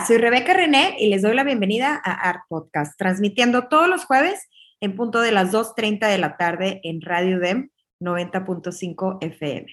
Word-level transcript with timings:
Soy 0.00 0.18
Rebeca 0.18 0.52
René 0.54 0.96
y 0.98 1.08
les 1.08 1.22
doy 1.22 1.34
la 1.34 1.44
bienvenida 1.44 2.00
a 2.04 2.28
Art 2.28 2.42
Podcast, 2.48 2.98
transmitiendo 2.98 3.68
todos 3.68 3.88
los 3.88 4.04
jueves 4.04 4.48
en 4.80 4.96
punto 4.96 5.20
de 5.20 5.30
las 5.30 5.52
2.30 5.52 6.08
de 6.08 6.18
la 6.18 6.36
tarde 6.36 6.80
en 6.82 7.00
Radio 7.00 7.38
DEM 7.38 7.70
90.5 8.00 9.18
FM. 9.20 9.66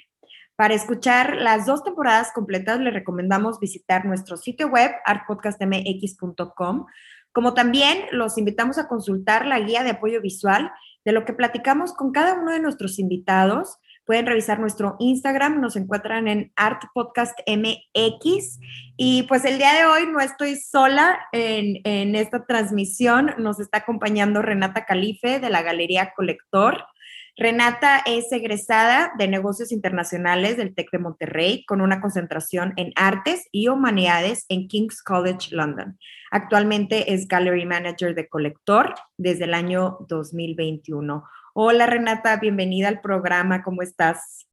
Para 0.55 0.75
escuchar 0.75 1.37
las 1.37 1.65
dos 1.65 1.83
temporadas 1.83 2.31
completas, 2.33 2.79
les 2.79 2.93
recomendamos 2.93 3.59
visitar 3.59 4.05
nuestro 4.05 4.37
sitio 4.37 4.67
web 4.67 4.91
artpodcastmx.com, 5.05 6.85
como 7.33 7.53
también 7.53 8.05
los 8.11 8.37
invitamos 8.37 8.77
a 8.77 8.87
consultar 8.87 9.47
la 9.47 9.59
guía 9.59 9.83
de 9.83 9.89
apoyo 9.91 10.21
visual 10.21 10.71
de 11.03 11.13
lo 11.13 11.25
que 11.25 11.33
platicamos 11.33 11.93
con 11.93 12.11
cada 12.11 12.35
uno 12.35 12.51
de 12.51 12.59
nuestros 12.59 12.99
invitados 12.99 13.79
Pueden 14.11 14.25
revisar 14.25 14.59
nuestro 14.59 14.97
Instagram, 14.99 15.61
nos 15.61 15.77
encuentran 15.77 16.27
en 16.27 16.51
Art 16.57 16.81
Podcast 16.93 17.31
MX. 17.47 18.59
Y 18.97 19.23
pues 19.23 19.45
el 19.45 19.57
día 19.57 19.71
de 19.71 19.85
hoy 19.85 20.05
no 20.11 20.19
estoy 20.19 20.57
sola 20.57 21.17
en, 21.31 21.79
en 21.85 22.17
esta 22.17 22.45
transmisión, 22.45 23.33
nos 23.37 23.61
está 23.61 23.77
acompañando 23.77 24.41
Renata 24.41 24.83
Calife 24.83 25.39
de 25.39 25.49
la 25.49 25.61
Galería 25.61 26.11
Colector. 26.13 26.83
Renata 27.37 28.03
es 28.05 28.29
egresada 28.33 29.13
de 29.17 29.29
negocios 29.29 29.71
internacionales 29.71 30.57
del 30.57 30.75
TEC 30.75 30.91
de 30.91 30.99
Monterrey 30.99 31.63
con 31.65 31.79
una 31.79 32.01
concentración 32.01 32.73
en 32.75 32.91
artes 32.97 33.47
y 33.53 33.69
humanidades 33.69 34.45
en 34.49 34.67
King's 34.67 35.01
College 35.01 35.55
London. 35.55 35.97
Actualmente 36.31 37.13
es 37.13 37.29
Gallery 37.29 37.65
Manager 37.65 38.13
de 38.13 38.27
Colector 38.27 38.93
desde 39.15 39.45
el 39.45 39.53
año 39.53 39.99
2021. 40.09 41.23
Hola 41.53 41.85
Renata, 41.85 42.37
bienvenida 42.37 42.87
al 42.87 43.01
programa, 43.01 43.61
¿cómo 43.61 43.81
estás? 43.81 44.47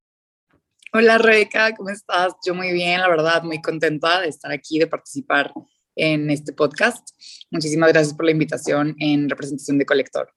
Hola 0.92 1.16
Rebeca, 1.18 1.72
¿cómo 1.76 1.90
estás? 1.90 2.34
Yo 2.44 2.56
muy 2.56 2.72
bien, 2.72 3.00
la 3.00 3.08
verdad, 3.08 3.44
muy 3.44 3.62
contenta 3.62 4.20
de 4.20 4.26
estar 4.26 4.50
aquí, 4.50 4.80
de 4.80 4.88
participar 4.88 5.52
en 5.94 6.28
este 6.28 6.52
podcast. 6.52 7.10
Muchísimas 7.52 7.92
gracias 7.92 8.14
por 8.14 8.24
la 8.24 8.32
invitación 8.32 8.96
en 8.98 9.30
representación 9.30 9.78
de 9.78 9.86
Colector. 9.86 10.34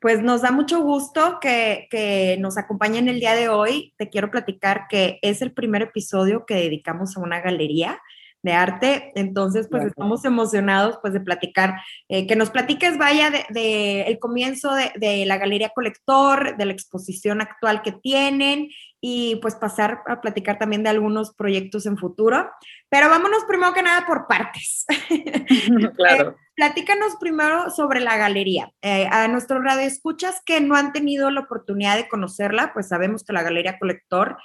Pues 0.00 0.20
nos 0.20 0.42
da 0.42 0.50
mucho 0.50 0.80
gusto 0.82 1.38
que, 1.40 1.86
que, 1.92 2.38
nos 2.40 2.58
acompañen 2.58 3.08
el 3.08 3.20
día 3.20 3.36
de 3.36 3.48
hoy. 3.48 3.94
Te 3.96 4.10
quiero 4.10 4.32
platicar 4.32 4.86
que 4.90 5.20
es 5.22 5.42
el 5.42 5.52
primer 5.52 5.82
episodio 5.82 6.44
que 6.44 6.56
dedicamos 6.56 7.16
a 7.16 7.20
una 7.20 7.40
galería 7.40 8.00
de 8.44 8.52
arte. 8.52 9.10
Entonces, 9.14 9.66
pues 9.70 9.86
estamos 9.86 10.24
emocionados 10.24 10.98
pues 11.00 11.14
de 11.14 11.20
platicar, 11.20 11.80
eh, 12.08 12.26
que 12.26 12.36
nos 12.36 12.50
platiques, 12.50 12.98
vaya, 12.98 13.30
de, 13.30 14.02
el 14.02 14.18
comienzo 14.18 14.70
de, 14.74 15.24
la 15.24 15.38
Galería 15.38 15.72
Colector, 15.74 16.56
de 16.58 16.66
la 16.66 16.72
exposición 16.72 17.40
actual 17.40 17.80
que 17.80 17.92
tienen 17.92 18.68
y 19.00 19.36
pues 19.36 19.54
pasar 19.54 20.02
a 20.06 20.20
platicar 20.20 20.58
también 20.58 20.82
de 20.82 20.90
algunos 20.90 21.34
proyectos 21.34 21.86
en 21.86 21.96
futuro. 21.96 22.50
Pero 22.90 23.08
vámonos 23.08 23.44
primero 23.48 23.72
que 23.72 23.82
nada 23.82 24.06
por 24.06 24.26
partes. 24.26 24.84
claro. 25.96 26.30
Eh, 26.30 26.34
platícanos 26.54 27.16
primero 27.18 27.70
sobre 27.70 28.00
la 28.00 28.18
galería. 28.18 28.70
Eh, 28.82 29.08
a 29.10 29.26
nuestros 29.28 29.64
radioescuchas 29.64 30.42
que 30.44 30.60
no 30.60 30.76
han 30.76 30.92
tenido 30.92 31.30
la 31.30 31.40
oportunidad 31.40 31.96
de 31.96 32.08
conocerla, 32.08 32.72
pues 32.74 32.88
sabemos 32.88 33.24
que 33.24 33.32
la 33.32 33.42
Galería 33.42 33.78
Colector 33.78 34.36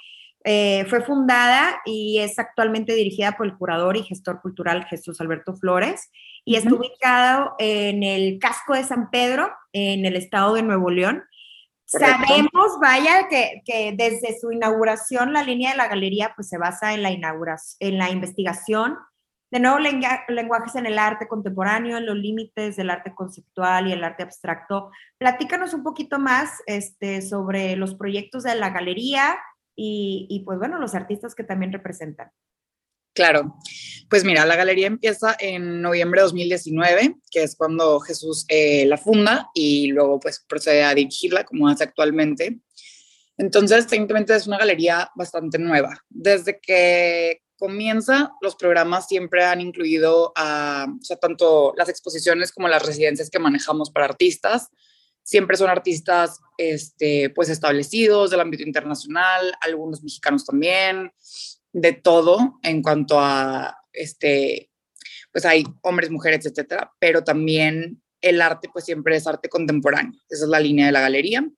eh, 0.44 0.86
fue 0.88 1.02
fundada 1.02 1.80
y 1.84 2.18
es 2.20 2.38
actualmente 2.38 2.94
dirigida 2.94 3.36
por 3.36 3.46
el 3.46 3.56
curador 3.56 3.96
y 3.96 4.02
gestor 4.02 4.40
cultural 4.40 4.86
Jesús 4.86 5.20
Alberto 5.20 5.54
Flores 5.54 6.10
y 6.44 6.56
está 6.56 6.74
ubicado 6.74 7.54
en 7.58 8.02
el 8.02 8.38
casco 8.38 8.74
de 8.74 8.84
San 8.84 9.10
Pedro, 9.10 9.50
en 9.72 10.06
el 10.06 10.16
estado 10.16 10.54
de 10.54 10.62
Nuevo 10.62 10.90
León. 10.90 11.22
Sabemos, 11.84 12.78
vaya, 12.80 13.28
que, 13.28 13.62
que, 13.64 13.92
desde 13.96 14.38
su 14.40 14.52
inauguración 14.52 15.32
la 15.32 15.42
línea 15.42 15.72
de 15.72 15.76
la 15.76 15.88
galería 15.88 16.32
pues 16.36 16.48
se 16.48 16.56
basa 16.56 16.94
en 16.94 17.02
la, 17.02 17.10
inauguración, 17.10 17.76
en 17.80 17.98
la 17.98 18.10
investigación 18.10 18.96
de 19.50 19.58
nuevos 19.58 19.80
lenguajes 20.28 20.76
en 20.76 20.86
el 20.86 20.98
arte 20.98 21.26
contemporáneo, 21.26 21.96
en 21.96 22.06
los 22.06 22.16
límites 22.16 22.76
del 22.76 22.90
arte 22.90 23.14
conceptual 23.14 23.88
y 23.88 23.92
el 23.92 24.04
arte 24.04 24.22
abstracto. 24.22 24.90
Platícanos 25.18 25.74
un 25.74 25.82
poquito 25.82 26.18
más 26.20 26.62
este, 26.66 27.20
sobre 27.20 27.74
los 27.74 27.96
proyectos 27.96 28.44
de 28.44 28.54
la 28.54 28.70
galería, 28.70 29.36
y, 29.82 30.42
pues 30.44 30.58
bueno, 30.58 30.78
los 30.78 30.94
artistas 30.94 31.34
que 31.34 31.44
también 31.44 31.72
representan. 31.72 32.30
Claro, 33.14 33.56
pues 34.08 34.24
mira, 34.24 34.44
la 34.46 34.56
galería 34.56 34.86
empieza 34.86 35.36
en 35.40 35.82
noviembre 35.82 36.20
de 36.20 36.24
2019, 36.24 37.16
que 37.30 37.42
es 37.42 37.56
cuando 37.56 37.98
Jesús 38.00 38.44
eh, 38.48 38.86
la 38.86 38.98
funda 38.98 39.50
y 39.52 39.88
luego 39.88 40.20
pues 40.20 40.44
procede 40.46 40.84
a 40.84 40.94
dirigirla 40.94 41.44
como 41.44 41.68
hace 41.68 41.84
actualmente. 41.84 42.60
Entonces, 43.36 43.86
técnicamente 43.86 44.34
es 44.34 44.46
una 44.46 44.58
galería 44.58 45.10
bastante 45.16 45.58
nueva. 45.58 45.98
Desde 46.08 46.60
que 46.60 47.40
comienza, 47.56 48.32
los 48.40 48.56
programas 48.56 49.08
siempre 49.08 49.44
han 49.44 49.60
incluido 49.60 50.32
a, 50.36 50.86
tanto 51.20 51.72
las 51.76 51.88
exposiciones 51.88 52.52
como 52.52 52.68
las 52.68 52.84
residencias 52.84 53.30
que 53.30 53.38
manejamos 53.38 53.90
para 53.90 54.06
artistas, 54.06 54.68
siempre 55.30 55.56
son 55.56 55.70
artistas 55.70 56.40
este, 56.58 57.30
pues 57.30 57.48
establecidos 57.50 58.32
del 58.32 58.40
ámbito 58.40 58.64
internacional, 58.64 59.54
algunos 59.60 60.02
mexicanos 60.02 60.44
también, 60.44 61.12
de 61.72 61.92
todo 61.92 62.58
en 62.64 62.82
cuanto 62.82 63.20
a, 63.20 63.78
este, 63.92 64.72
pues 65.30 65.46
hay 65.46 65.62
hombres, 65.82 66.10
mujeres, 66.10 66.46
etcétera, 66.46 66.92
pero 66.98 67.22
también 67.22 68.02
el 68.20 68.42
arte 68.42 68.68
pues 68.72 68.84
siempre 68.84 69.14
es 69.14 69.28
arte 69.28 69.48
contemporáneo, 69.48 70.20
esa 70.28 70.46
es 70.46 70.50
la 70.50 70.58
línea 70.58 70.86
de 70.86 70.92
la 70.92 71.02
galería. 71.02 71.48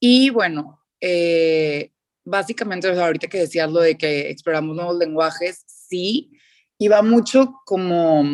Y 0.00 0.30
bueno, 0.30 0.80
eh, 0.98 1.92
básicamente 2.24 2.88
ahorita 2.88 3.28
que 3.28 3.40
decías 3.40 3.70
lo 3.70 3.80
de 3.80 3.98
que 3.98 4.30
exploramos 4.30 4.74
nuevos 4.74 4.96
lenguajes, 4.96 5.64
sí, 5.66 6.30
y 6.78 6.88
va 6.88 7.02
mucho 7.02 7.56
como 7.66 8.24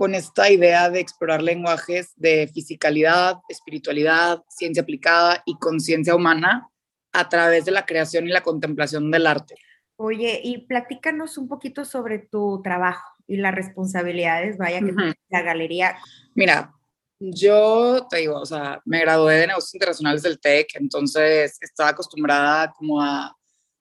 con 0.00 0.14
esta 0.14 0.50
idea 0.50 0.88
de 0.88 0.98
explorar 0.98 1.42
lenguajes 1.42 2.14
de 2.16 2.48
fisicalidad, 2.54 3.36
espiritualidad, 3.50 4.42
ciencia 4.48 4.82
aplicada 4.82 5.42
y 5.44 5.58
conciencia 5.58 6.14
humana 6.14 6.70
a 7.12 7.28
través 7.28 7.66
de 7.66 7.72
la 7.72 7.84
creación 7.84 8.26
y 8.26 8.30
la 8.30 8.42
contemplación 8.42 9.10
del 9.10 9.26
arte. 9.26 9.56
Oye, 9.96 10.40
y 10.42 10.66
platícanos 10.66 11.36
un 11.36 11.48
poquito 11.48 11.84
sobre 11.84 12.18
tu 12.18 12.62
trabajo 12.62 13.14
y 13.26 13.36
las 13.36 13.54
responsabilidades, 13.54 14.56
vaya, 14.56 14.80
que 14.80 14.94
la 15.28 15.42
galería. 15.42 15.98
Mira, 16.34 16.72
yo 17.18 18.06
te 18.08 18.20
digo, 18.20 18.40
o 18.40 18.46
sea, 18.46 18.80
me 18.86 19.00
gradué 19.00 19.34
de 19.34 19.48
negocios 19.48 19.74
internacionales 19.74 20.22
del 20.22 20.40
TEC, 20.40 20.76
entonces 20.76 21.58
estaba 21.60 21.90
acostumbrada 21.90 22.72
como 22.72 23.02
a 23.02 23.36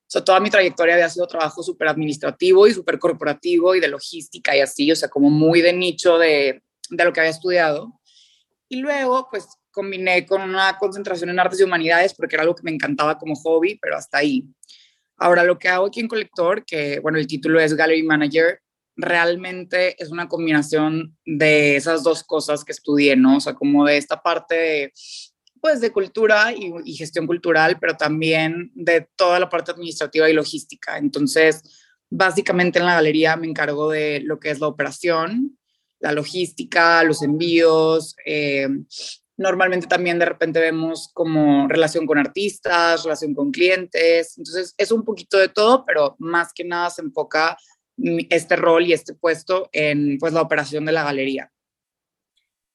o 0.10 0.12
sea, 0.12 0.24
toda 0.24 0.40
mi 0.40 0.50
trayectoria 0.50 0.96
había 0.96 1.08
sido 1.08 1.28
trabajo 1.28 1.62
súper 1.62 1.88
administrativo 1.88 2.66
y 2.66 2.74
súper 2.74 2.98
corporativo 2.98 3.76
y 3.76 3.80
de 3.80 3.90
logística 3.90 4.58
y 4.58 4.60
así, 4.60 4.92
o 4.92 4.96
sea, 4.96 5.08
como 5.08 5.30
muy 5.30 5.62
de 5.62 5.72
nicho 5.72 6.18
de, 6.18 6.64
de 6.90 7.06
lo 7.06 7.14
que 7.14 7.20
había 7.20 7.30
estudiado. 7.30 8.02
Y 8.68 8.78
luego, 8.78 9.28
pues, 9.30 9.48
combiné 9.70 10.26
con 10.26 10.42
una 10.42 10.80
concentración 10.80 11.30
en 11.30 11.40
artes 11.40 11.60
y 11.60 11.64
humanidades 11.64 12.16
porque 12.16 12.36
era 12.36 12.42
algo 12.42 12.56
que 12.56 12.64
me 12.64 12.72
encantaba 12.72 13.20
como 13.20 13.36
hobby, 13.36 13.78
pero 13.80 13.98
hasta 13.98 14.18
ahí. 14.18 14.48
Ahora, 15.16 15.44
lo 15.44 15.60
que 15.60 15.68
hago 15.68 15.86
aquí 15.86 16.00
en 16.00 16.08
Colector, 16.08 16.66
que, 16.66 16.98
bueno, 17.02 17.20
el 17.20 17.28
título 17.28 17.60
es 17.60 17.76
Gallery 17.76 18.02
Manager, 18.02 18.62
realmente 18.96 19.96
es 20.02 20.10
una 20.10 20.28
combinación 20.28 21.16
de 21.24 21.76
esas 21.76 22.02
dos 22.02 22.24
cosas 22.24 22.66
que 22.66 22.72
estudié, 22.72 23.16
¿no? 23.16 23.38
O 23.38 23.40
sea, 23.40 23.54
como 23.54 23.86
de 23.86 23.98
esta 23.98 24.24
parte 24.24 24.56
de 24.56 24.94
pues 25.62 25.82
de 25.82 25.92
cultura 25.92 26.54
y, 26.54 26.94
gestión 26.96 27.28
cultural, 27.28 27.78
pero 27.80 27.96
también 27.96 28.72
de 28.76 29.08
toda 29.16 29.40
la 29.40 29.50
parte 29.50 29.72
administrativa 29.72 30.30
y 30.30 30.34
logística. 30.34 30.98
Entonces, 30.98 31.62
básicamente 32.10 32.80
en 32.80 32.86
la 32.86 32.96
galería 32.96 33.36
me 33.36 33.48
encargo 33.48 33.90
de 33.90 34.22
lo 34.22 34.40
que 34.40 34.50
es 34.52 34.60
la 34.60 34.68
operación, 34.68 35.58
la 36.00 36.12
logística, 36.12 37.04
los 37.04 37.22
envíos. 37.22 38.16
Eh, 38.26 38.68
normalmente 39.38 39.88
también 39.88 40.20
de 40.20 40.26
repente 40.26 40.60
vemos 40.60 41.10
como 41.14 41.68
relación 41.68 42.06
con 42.06 42.18
artistas, 42.18 43.04
relación 43.04 43.34
con 43.34 43.52
clientes. 43.52 44.38
Entonces, 44.38 44.74
es 44.78 44.92
un 44.92 45.04
poquito 45.04 45.38
de 45.38 45.50
todo, 45.50 45.86
pero 45.86 46.16
más 46.20 46.54
que 46.54 46.64
nada 46.64 46.90
se 46.90 47.02
enfoca 47.02 47.58
este 48.30 48.56
rol 48.56 48.86
y 48.86 48.94
este 48.94 49.14
puesto 49.14 49.70
en 49.72 50.18
pues 50.20 50.34
la 50.34 50.42
operación 50.42 50.86
de 50.86 50.92
la 50.92 51.04
galería. 51.04 51.52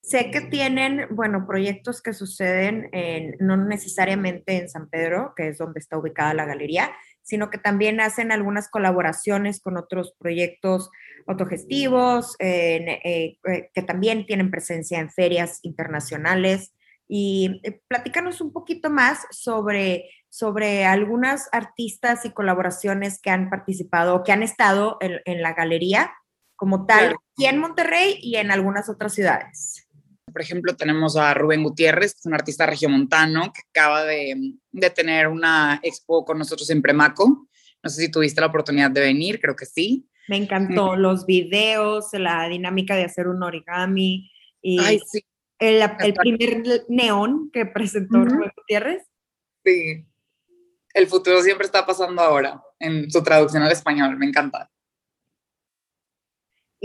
Sé 0.05 0.31
que 0.31 0.43
tienen, 0.43 1.07
bueno, 1.13 1.47
proyectos 1.47 2.03
que 2.03 2.13
suceden 2.13 2.91
en, 2.93 3.37
no 3.41 3.57
necesariamente 3.57 4.59
en 4.59 4.69
San 4.69 4.91
Pedro, 4.91 5.33
que 5.35 5.49
es 5.49 5.57
donde 5.57 5.81
está 5.81 5.97
ubicada 5.97 6.35
la 6.35 6.45
galería, 6.45 6.93
sino 7.23 7.49
que 7.49 7.57
también 7.57 8.03
hacen 8.03 8.31
algunas 8.31 8.69
colaboraciones 8.69 9.63
con 9.63 9.79
otros 9.79 10.15
proyectos 10.19 10.91
autogestivos, 11.27 12.37
eh, 12.39 13.01
eh, 13.03 13.71
que 13.73 13.83
también 13.83 14.27
tienen 14.27 14.51
presencia 14.51 14.99
en 14.99 15.11
ferias 15.11 15.61
internacionales. 15.63 16.75
Y 17.09 17.63
eh, 17.65 17.81
platícanos 17.89 18.43
un 18.43 18.53
poquito 18.53 18.91
más 18.91 19.27
sobre, 19.31 20.11
sobre 20.29 20.85
algunas 20.85 21.49
artistas 21.51 22.27
y 22.27 22.31
colaboraciones 22.31 23.23
que 23.23 23.31
han 23.31 23.49
participado, 23.49 24.23
que 24.23 24.33
han 24.33 24.43
estado 24.43 24.99
en, 25.01 25.23
en 25.25 25.41
la 25.41 25.55
galería 25.55 26.13
como 26.57 26.85
tal, 26.85 27.17
aquí 27.33 27.47
en 27.47 27.59
Monterrey 27.59 28.19
y 28.21 28.37
en 28.37 28.51
algunas 28.51 28.91
otras 28.91 29.15
ciudades. 29.15 29.84
Por 30.35 30.43
ejemplo, 30.43 30.75
tenemos 30.75 31.17
a 31.17 31.33
Rubén 31.33 31.63
Gutiérrez, 31.63 32.13
que 32.13 32.19
es 32.19 32.27
un 32.27 32.35
artista 32.35 32.67
regiomontano 32.67 33.53
que 33.53 33.61
acaba 33.71 34.03
de, 34.03 34.57
de 34.73 34.91
tener 34.91 35.29
una 35.29 35.79
expo 35.85 36.25
con 36.25 36.39
nosotros 36.39 36.69
en 36.71 36.83
Premaco. 36.83 37.47
No 37.81 37.89
sé 37.89 38.03
si 38.03 38.11
tuviste 38.11 38.41
la 38.41 38.49
oportunidad 38.49 38.91
de 38.91 39.01
venir, 39.01 39.41
creo 39.41 39.55
que 39.55 39.65
sí. 39.65 40.09
Me 40.27 40.37
encantó 40.37 40.97
los 40.97 41.25
videos, 41.25 42.07
la 42.15 42.49
dinámica 42.49 42.97
de 42.97 43.05
hacer 43.05 43.29
un 43.29 43.45
origami 43.45 44.29
y 44.61 44.81
Ay, 44.81 44.99
sí. 45.07 45.25
el, 45.61 45.89
el 46.01 46.15
primer 46.15 46.85
neón 46.89 47.51
que 47.53 47.67
presentó 47.67 48.25
Rubén 48.25 48.51
Gutiérrez. 48.57 49.07
Sí. 49.65 50.05
El 50.95 51.07
futuro 51.07 51.43
siempre 51.43 51.67
está 51.67 51.87
pasando 51.87 52.23
ahora 52.23 52.61
en 52.81 53.09
su 53.09 53.23
traducción 53.23 53.63
al 53.63 53.71
español, 53.71 54.17
me 54.17 54.27
encanta. 54.27 54.69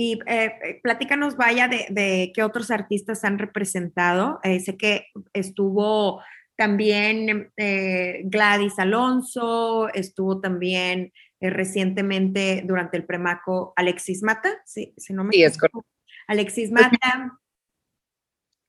Y 0.02 0.18
eh, 0.28 0.80
platícanos, 0.82 1.36
vaya, 1.36 1.68
de, 1.68 1.88
de, 1.90 2.32
qué 2.34 2.42
otros 2.42 2.72
artistas 2.72 3.26
han 3.26 3.38
representado. 3.38 4.40
Eh, 4.44 4.62
sé 4.62 4.78
que 4.78 5.08
estuvo 5.34 6.22
también 6.56 7.52
eh, 7.58 8.22
Gladys 8.24 8.80
Alonso, 8.80 9.90
estuvo 9.90 10.40
también 10.40 11.12
eh, 11.42 11.50
recientemente 11.50 12.64
durante 12.66 12.96
el 12.96 13.06
Premaco 13.06 13.74
Alexis 13.76 14.24
Mata, 14.24 14.62
¿sí? 14.66 14.94
si 14.96 15.12
no 15.12 15.26
me 15.26 15.34
sí, 15.34 15.44
es 15.44 15.58
correcto. 15.58 15.86
Alexis 16.30 16.72
Mata. 16.72 17.38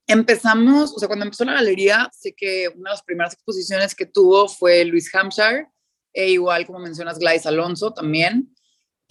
Empezamos, 0.07 0.93
o 0.93 0.99
sea, 0.99 1.07
cuando 1.07 1.23
empezó 1.23 1.45
la 1.45 1.53
galería, 1.53 2.09
sé 2.11 2.33
que 2.35 2.67
una 2.67 2.89
de 2.89 2.95
las 2.95 3.03
primeras 3.03 3.35
exposiciones 3.35 3.95
que 3.95 4.05
tuvo 4.05 4.49
fue 4.49 4.83
Luis 4.83 5.09
Hampshire, 5.15 5.67
e 6.11 6.31
igual 6.31 6.65
como 6.65 6.79
mencionas 6.79 7.19
Gladys 7.19 7.45
Alonso 7.45 7.93
también. 7.93 8.53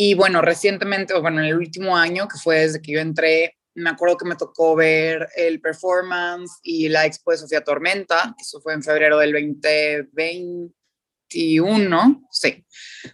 Y 0.02 0.14
bueno, 0.14 0.40
recientemente, 0.40 1.12
bueno, 1.20 1.40
en 1.40 1.46
el 1.48 1.58
último 1.58 1.94
año, 1.94 2.26
que 2.26 2.38
fue 2.38 2.60
desde 2.60 2.80
que 2.80 2.92
yo 2.92 3.00
entré, 3.00 3.58
me 3.74 3.90
acuerdo 3.90 4.16
que 4.16 4.24
me 4.24 4.34
tocó 4.34 4.74
ver 4.74 5.28
el 5.36 5.60
performance 5.60 6.58
y 6.62 6.88
la 6.88 7.04
expo 7.04 7.32
de 7.32 7.36
Sofía 7.36 7.62
Tormenta, 7.62 8.34
eso 8.40 8.62
fue 8.62 8.72
en 8.72 8.82
febrero 8.82 9.18
del 9.18 9.34
2021, 9.34 12.28
sí, 12.30 12.64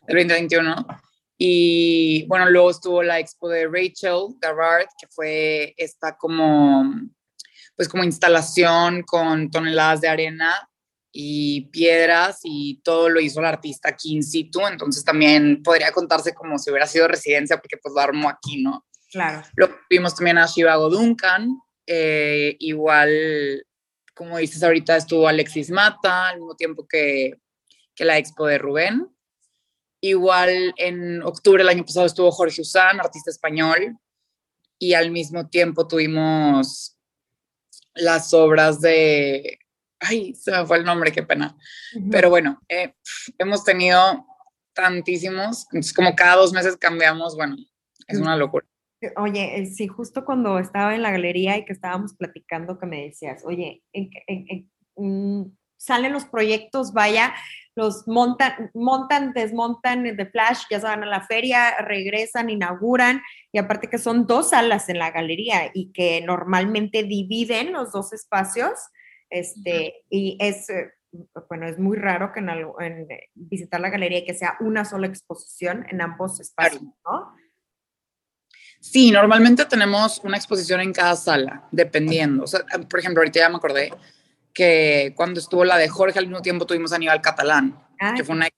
del 0.06 0.28
2021. 0.28 0.86
Y 1.36 2.24
bueno, 2.28 2.48
luego 2.50 2.70
estuvo 2.70 3.02
la 3.02 3.18
expo 3.18 3.48
de 3.48 3.66
Rachel 3.66 4.36
Garrard, 4.40 4.86
que 5.00 5.08
fue 5.08 5.74
esta 5.76 6.16
como, 6.16 6.84
pues 7.74 7.88
como 7.88 8.04
instalación 8.04 9.02
con 9.02 9.50
toneladas 9.50 10.02
de 10.02 10.06
arena 10.06 10.70
y 11.18 11.62
piedras 11.70 12.40
y 12.42 12.82
todo 12.84 13.08
lo 13.08 13.20
hizo 13.20 13.40
el 13.40 13.46
artista 13.46 13.88
aquí 13.88 14.12
in 14.12 14.22
situ, 14.22 14.60
entonces 14.66 15.02
también 15.02 15.62
podría 15.62 15.90
contarse 15.90 16.34
como 16.34 16.58
si 16.58 16.68
hubiera 16.68 16.86
sido 16.86 17.08
residencia 17.08 17.56
porque 17.56 17.78
pues 17.78 17.94
lo 17.94 18.02
armó 18.02 18.28
aquí, 18.28 18.62
¿no? 18.62 18.84
Claro. 19.10 19.42
Lo 19.54 19.70
vimos 19.88 20.14
también 20.14 20.36
a 20.36 20.44
Shivago 20.44 20.90
Duncan, 20.90 21.58
eh, 21.86 22.56
igual, 22.58 23.64
como 24.14 24.36
dices 24.36 24.62
ahorita, 24.62 24.94
estuvo 24.94 25.26
Alexis 25.26 25.70
Mata, 25.70 26.28
al 26.28 26.36
mismo 26.36 26.54
tiempo 26.54 26.86
que, 26.86 27.38
que 27.94 28.04
la 28.04 28.19
expo 28.19 28.46
de 28.46 28.58
Rubén. 28.58 29.08
Igual 30.02 30.74
en 30.76 31.22
octubre 31.22 31.62
del 31.62 31.70
año 31.70 31.86
pasado 31.86 32.04
estuvo 32.04 32.30
Jorge 32.30 32.60
Usán, 32.60 33.00
artista 33.00 33.30
español, 33.30 33.96
y 34.78 34.92
al 34.92 35.10
mismo 35.10 35.48
tiempo 35.48 35.88
tuvimos 35.88 36.98
las 37.94 38.34
obras 38.34 38.82
de 38.82 39.60
ay, 40.00 40.34
se 40.34 40.50
me 40.50 40.66
fue 40.66 40.78
el 40.78 40.84
nombre, 40.84 41.12
qué 41.12 41.22
pena. 41.22 41.56
Uh 41.94 42.00
-huh. 42.00 42.08
Pero 42.10 42.31
bueno, 42.31 42.60
eh, 42.69 42.94
hemos 43.38 43.64
tenido 43.64 44.26
tantísimos, 44.75 45.66
entonces 45.72 45.93
como 45.94 46.14
cada 46.14 46.37
dos 46.37 46.52
meses 46.52 46.76
cambiamos, 46.76 47.34
bueno, 47.34 47.56
es 48.06 48.19
una 48.19 48.37
locura. 48.37 48.66
Oye, 49.16 49.58
eh, 49.58 49.66
sí, 49.66 49.88
justo 49.88 50.25
cuando 50.25 50.58
estaba 50.58 50.94
en 50.94 51.02
la 51.02 51.10
galería 51.10 51.56
y 51.56 51.64
que 51.64 51.72
estábamos 51.72 52.14
platicando, 52.14 52.78
que 52.78 52.87
me 52.87 53.02
decías, 53.04 53.43
oye, 53.44 53.82
en, 53.93 54.10
en, 54.26 54.46
en, 54.48 54.70
mm, 54.96 55.56
salen 55.76 56.12
los 56.12 56.25
proyectos, 56.25 56.93
vaya, 56.93 57.34
los 57.75 58.08
montan, 58.08 58.70
montan, 58.75 59.32
desmontan 59.34 60.02
de 60.16 60.26
flash, 60.26 60.62
ya 60.70 60.81
se 60.81 60.87
van 60.87 61.02
a 61.02 61.06
la 61.06 61.20
feria, 61.20 61.76
regresan, 61.78 62.48
inauguran, 62.48 63.22
y 63.52 63.58
aparte 63.58 63.88
que 63.88 63.98
son 63.98 64.26
dos 64.26 64.50
salas 64.50 64.88
en 64.88 64.98
la 64.98 65.10
galería 65.10 65.70
y 65.75 65.93
que 65.93 66.22
normalmente 66.22 67.02
dividen 67.02 67.72
los 67.72 67.93
dos 67.93 68.12
espacios, 68.14 68.72
este, 69.31 70.05
y 70.11 70.37
es, 70.40 70.69
eh, 70.70 70.93
bueno, 71.49 71.67
es 71.67 71.78
muy 71.78 71.96
raro 71.96 72.32
que 72.32 72.40
en, 72.40 72.49
en 72.49 73.08
visitar 73.34 73.81
la 73.81 73.90
galería 73.90 74.25
que 74.25 74.34
sea 74.34 74.56
una 74.61 74.84
sola 74.84 75.06
exposición 75.06 75.87
en 75.90 76.00
ambos 76.00 76.40
espacios, 76.40 76.82
¿no? 76.82 77.34
Sí, 78.81 79.11
normalmente 79.11 79.64
tenemos 79.64 80.20
una 80.23 80.37
exposición 80.37 80.81
en 80.81 80.93
cada 80.93 81.17
sala, 81.17 81.67
dependiendo. 81.73 82.44
O 82.44 82.46
sea, 82.46 82.61
por 82.88 83.00
ejemplo, 83.00 83.20
ahorita 83.20 83.40
ya 83.40 83.49
me 83.49 83.56
acordé 83.56 83.90
que 84.52 85.12
cuando 85.17 85.40
estuvo 85.40 85.64
la 85.64 85.76
de 85.76 85.88
Jorge 85.88 86.19
al 86.19 86.26
mismo 86.26 86.43
tiempo 86.43 86.67
tuvimos 86.67 86.93
a 86.93 86.96
Aníbal 86.96 87.20
Catalán, 87.20 87.82
Ay. 87.99 88.14
que 88.14 88.25
fue 88.25 88.37
una 88.37 88.49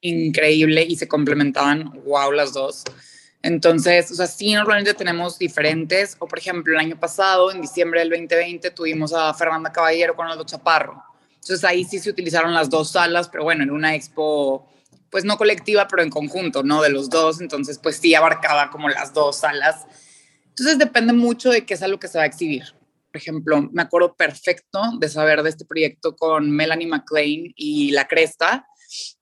increíble 0.00 0.82
y 0.82 0.96
se 0.96 1.08
complementaban, 1.08 2.02
wow, 2.04 2.30
las 2.32 2.52
dos. 2.52 2.84
Entonces, 3.42 4.10
o 4.10 4.14
sea, 4.14 4.26
sí, 4.26 4.52
normalmente 4.52 4.94
tenemos 4.94 5.38
diferentes, 5.38 6.16
o 6.18 6.26
por 6.26 6.38
ejemplo, 6.38 6.74
el 6.74 6.80
año 6.80 6.98
pasado, 6.98 7.52
en 7.52 7.60
diciembre 7.60 8.00
del 8.00 8.10
2020, 8.10 8.70
tuvimos 8.72 9.12
a 9.12 9.32
Fernanda 9.34 9.72
Caballero 9.72 10.16
con 10.16 10.26
Aldo 10.26 10.44
Chaparro. 10.44 11.02
Entonces 11.34 11.64
ahí 11.64 11.84
sí 11.84 11.98
se 11.98 12.10
utilizaron 12.10 12.52
las 12.52 12.68
dos 12.68 12.90
salas, 12.90 13.28
pero 13.28 13.44
bueno, 13.44 13.62
en 13.62 13.70
una 13.70 13.94
expo, 13.94 14.68
pues 15.08 15.24
no 15.24 15.38
colectiva, 15.38 15.86
pero 15.88 16.02
en 16.02 16.10
conjunto, 16.10 16.62
¿no? 16.62 16.82
De 16.82 16.90
los 16.90 17.08
dos, 17.08 17.40
entonces 17.40 17.78
pues 17.78 17.96
sí 17.96 18.14
abarcaba 18.14 18.70
como 18.70 18.88
las 18.88 19.14
dos 19.14 19.36
salas. 19.36 19.86
Entonces 20.48 20.78
depende 20.78 21.12
mucho 21.12 21.50
de 21.50 21.64
qué 21.64 21.74
es 21.74 21.82
algo 21.82 21.98
que 21.98 22.08
se 22.08 22.18
va 22.18 22.24
a 22.24 22.26
exhibir. 22.26 22.64
Por 23.10 23.16
ejemplo, 23.16 23.62
me 23.72 23.82
acuerdo 23.82 24.14
perfecto 24.14 24.82
de 24.98 25.08
saber 25.08 25.42
de 25.42 25.50
este 25.50 25.64
proyecto 25.64 26.16
con 26.16 26.50
Melanie 26.50 26.88
McLean 26.88 27.52
y 27.56 27.92
La 27.92 28.06
Cresta, 28.06 28.66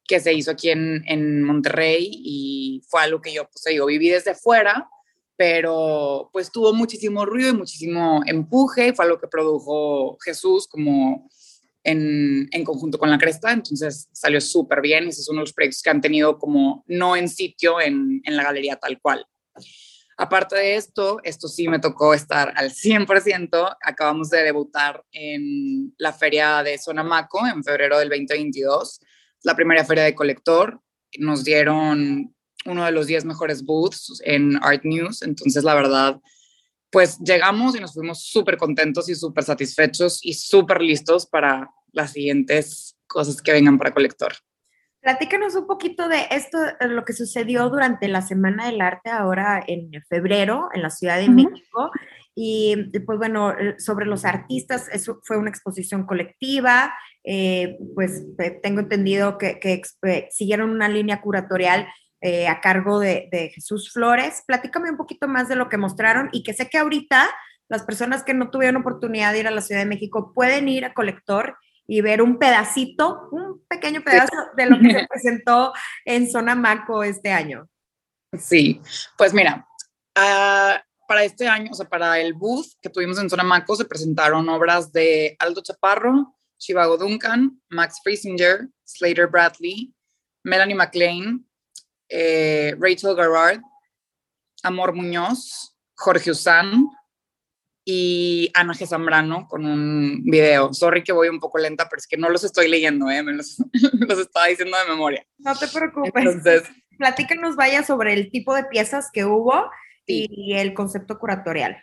que 0.06 0.20
se 0.20 0.32
hizo 0.32 0.50
aquí 0.50 0.70
en, 0.70 1.03
en 1.06 1.43
Monterrey 1.43 2.08
y 2.11 2.83
fue 2.88 3.02
algo 3.02 3.21
que 3.21 3.33
yo, 3.33 3.49
pues 3.49 3.64
digo, 3.64 3.87
viví 3.87 4.09
desde 4.09 4.35
fuera, 4.35 4.88
pero 5.37 6.30
pues 6.33 6.50
tuvo 6.50 6.73
muchísimo 6.73 7.26
ruido 7.26 7.50
y 7.50 7.57
muchísimo 7.57 8.23
empuje, 8.26 8.92
fue 8.92 9.04
algo 9.04 9.19
que 9.19 9.28
produjo 9.28 10.16
Jesús 10.25 10.66
como 10.69 11.28
en, 11.85 12.49
en 12.50 12.64
conjunto 12.64 12.99
con 12.99 13.11
la 13.11 13.19
cresta, 13.19 13.52
entonces 13.52 14.09
salió 14.12 14.40
súper 14.40 14.80
bien, 14.80 15.09
ese 15.09 15.21
es 15.21 15.28
uno 15.28 15.40
de 15.40 15.45
los 15.45 15.52
proyectos 15.52 15.83
que 15.83 15.90
han 15.90 16.00
tenido 16.00 16.38
como 16.38 16.85
no 16.87 17.16
en 17.16 17.28
sitio 17.28 17.80
en, 17.80 18.21
en 18.25 18.37
la 18.37 18.45
galería 18.45 18.76
tal 18.76 19.00
cual. 19.00 19.26
Aparte 20.19 20.57
de 20.57 20.76
esto, 20.76 21.19
esto 21.25 21.47
sí 21.47 21.69
me 21.69 21.78
tocó 21.78 22.14
estar 22.14 22.54
al 22.57 22.71
100%. 22.71 23.76
Acabamos 23.83 24.30
de 24.30 24.45
debutar 24.45 25.04
en 25.12 25.95
la 25.99 26.11
feria 26.14 26.62
de 26.62 26.78
Sonamaco 26.78 27.47
en 27.47 27.62
febrero 27.62 27.99
del 27.99 28.09
2022 28.09 29.00
la 29.47 29.55
primera 29.55 29.85
feria 29.85 30.03
de 30.03 30.15
colector. 30.17 30.81
Nos 31.19 31.45
dieron 31.45 32.35
uno 32.65 32.85
de 32.85 32.91
los 32.91 33.07
10 33.07 33.25
mejores 33.25 33.65
booths 33.65 34.21
en 34.25 34.57
Art 34.61 34.83
News. 34.83 35.23
Entonces, 35.23 35.62
la 35.62 35.75
verdad, 35.75 36.21
pues 36.91 37.17
llegamos 37.21 37.76
y 37.76 37.81
nos 37.81 37.95
fuimos 37.95 38.25
súper 38.25 38.57
contentos 38.57 39.09
y 39.09 39.15
súper 39.15 39.45
satisfechos 39.45 40.19
y 40.23 40.35
súper 40.35 40.83
listos 40.83 41.26
para 41.26 41.71
las 41.93 42.11
siguientes 42.12 42.97
cosas 43.07 43.41
que 43.41 43.53
vengan 43.53 43.79
para 43.79 43.95
colector. 43.95 44.33
Platícanos 45.00 45.55
un 45.55 45.69
poquito 45.69 46.09
de 46.09 46.26
esto, 46.33 46.59
lo 46.81 47.05
que 47.05 47.12
sucedió 47.12 47.71
durante 47.71 48.09
la 48.09 48.23
Semana 48.23 48.67
del 48.67 48.81
Arte 48.81 49.11
ahora 49.11 49.62
en 49.65 49.93
febrero 50.09 50.71
en 50.75 50.83
la 50.83 50.91
Ciudad 50.91 51.19
de 51.19 51.29
uh 51.29 51.33
-huh. 51.33 51.50
México. 51.50 51.93
Y 52.35 52.76
pues 53.07 53.17
bueno, 53.17 53.55
sobre 53.79 54.05
los 54.05 54.25
artistas, 54.25 54.88
eso 54.93 55.21
fue 55.23 55.38
una 55.38 55.49
exposición 55.49 56.05
colectiva, 56.05 56.93
eh, 57.28 57.76
pues 57.97 58.23
tengo 58.62 58.80
entendido 58.80 59.37
que, 59.37 59.59
que 59.59 59.83
eh, 60.04 60.28
siguieron 60.30 60.71
una 60.71 60.88
línea 60.88 61.21
curatorial 61.21 61.88
eh, 62.21 62.47
a 62.47 62.61
cargo 62.61 63.00
de, 63.00 63.28
de, 63.33 63.50
Jesús 63.50 63.92
Flores. 63.92 64.45
Platícame 64.47 64.90
un 64.90 64.97
poquito 64.97 65.26
más 65.26 65.49
de 65.49 65.56
lo 65.56 65.68
que 65.68 65.76
mostraron 65.76 66.28
y 66.33 66.45
que 66.45 66.54
sé 66.54 66.68
que 66.68 66.78
ahorita 66.78 67.28
las 67.68 67.83
personas 67.83 68.23
que 68.23 68.33
no 68.33 68.50
tuvieron 68.50 68.80
oportunidad 68.80 69.33
de 69.33 69.40
ir 69.40 69.49
a 69.49 69.50
la 69.50 69.61
Ciudad 69.61 69.80
de 69.80 69.88
México 69.88 70.33
pueden 70.33 70.68
ir 70.68 70.85
a 70.85 70.95
Colector 70.95 71.59
y 71.88 72.00
ver 72.00 72.23
un 72.23 72.38
pedacito, 72.38 73.28
un 73.33 73.64
pequeño 73.68 74.02
pedazo 74.02 74.37
de 74.56 74.66
lo 74.66 74.78
que 74.78 74.92
se 74.92 75.06
presentó 75.09 75.73
en 76.04 76.30
Zona 76.30 76.54
Maco 76.54 77.02
este 77.02 77.33
año. 77.33 77.68
Sí, 78.38 78.80
pues 79.18 79.35
mira, 79.35 79.66
uh, 80.16 80.78
para 81.09 81.25
este 81.25 81.49
año, 81.49 81.71
o 81.73 81.75
sea, 81.75 81.88
para 81.88 82.21
el 82.21 82.35
booth 82.35 82.66
que 82.80 82.90
tuvimos 82.90 83.18
en 83.18 83.30
Zona 83.30 83.45
Maco, 83.45 83.75
se 83.75 83.85
presentaron 83.85 84.49
obras 84.49 84.92
de 84.92 85.37
Aldo 85.38 85.62
Chaparro, 85.62 86.36
Chivago 86.58 86.96
Duncan, 86.96 87.60
Max 87.68 88.00
Friesinger, 88.02 88.68
Slater 88.84 89.28
Bradley, 89.28 89.94
Melanie 90.44 90.75
McLean, 90.75 91.46
eh, 92.08 92.75
Rachel 92.78 93.14
Garrard, 93.14 93.60
Amor 94.62 94.94
Muñoz, 94.94 95.76
Jorge 95.94 96.30
Usán 96.30 96.88
y 97.84 98.50
Ana 98.54 98.75
G. 98.75 98.86
Zambrano 98.86 99.46
con 99.48 99.64
un 99.64 100.22
video. 100.25 100.72
Sorry 100.72 101.02
que 101.04 101.12
voy 101.12 101.28
un 101.28 101.40
poco 101.40 101.58
lenta, 101.58 101.88
pero 101.88 101.98
es 101.98 102.06
que 102.06 102.16
no 102.16 102.28
los 102.28 102.44
estoy 102.44 102.68
leyendo, 102.68 103.08
¿eh? 103.10 103.22
me 103.22 103.32
los, 103.32 103.56
los 103.92 104.18
estaba 104.18 104.46
diciendo 104.46 104.76
de 104.76 104.92
memoria. 104.92 105.26
No 105.38 105.54
te 105.56 105.68
preocupes. 105.68 106.12
Entonces, 106.14 106.64
Platícanos, 106.96 107.56
vaya, 107.56 107.82
sobre 107.82 108.14
el 108.14 108.30
tipo 108.30 108.54
de 108.54 108.64
piezas 108.64 109.10
que 109.12 109.25
hubo 109.25 109.70
y 110.06 110.54
el 110.54 110.72
concepto 110.72 111.18
curatorial. 111.18 111.76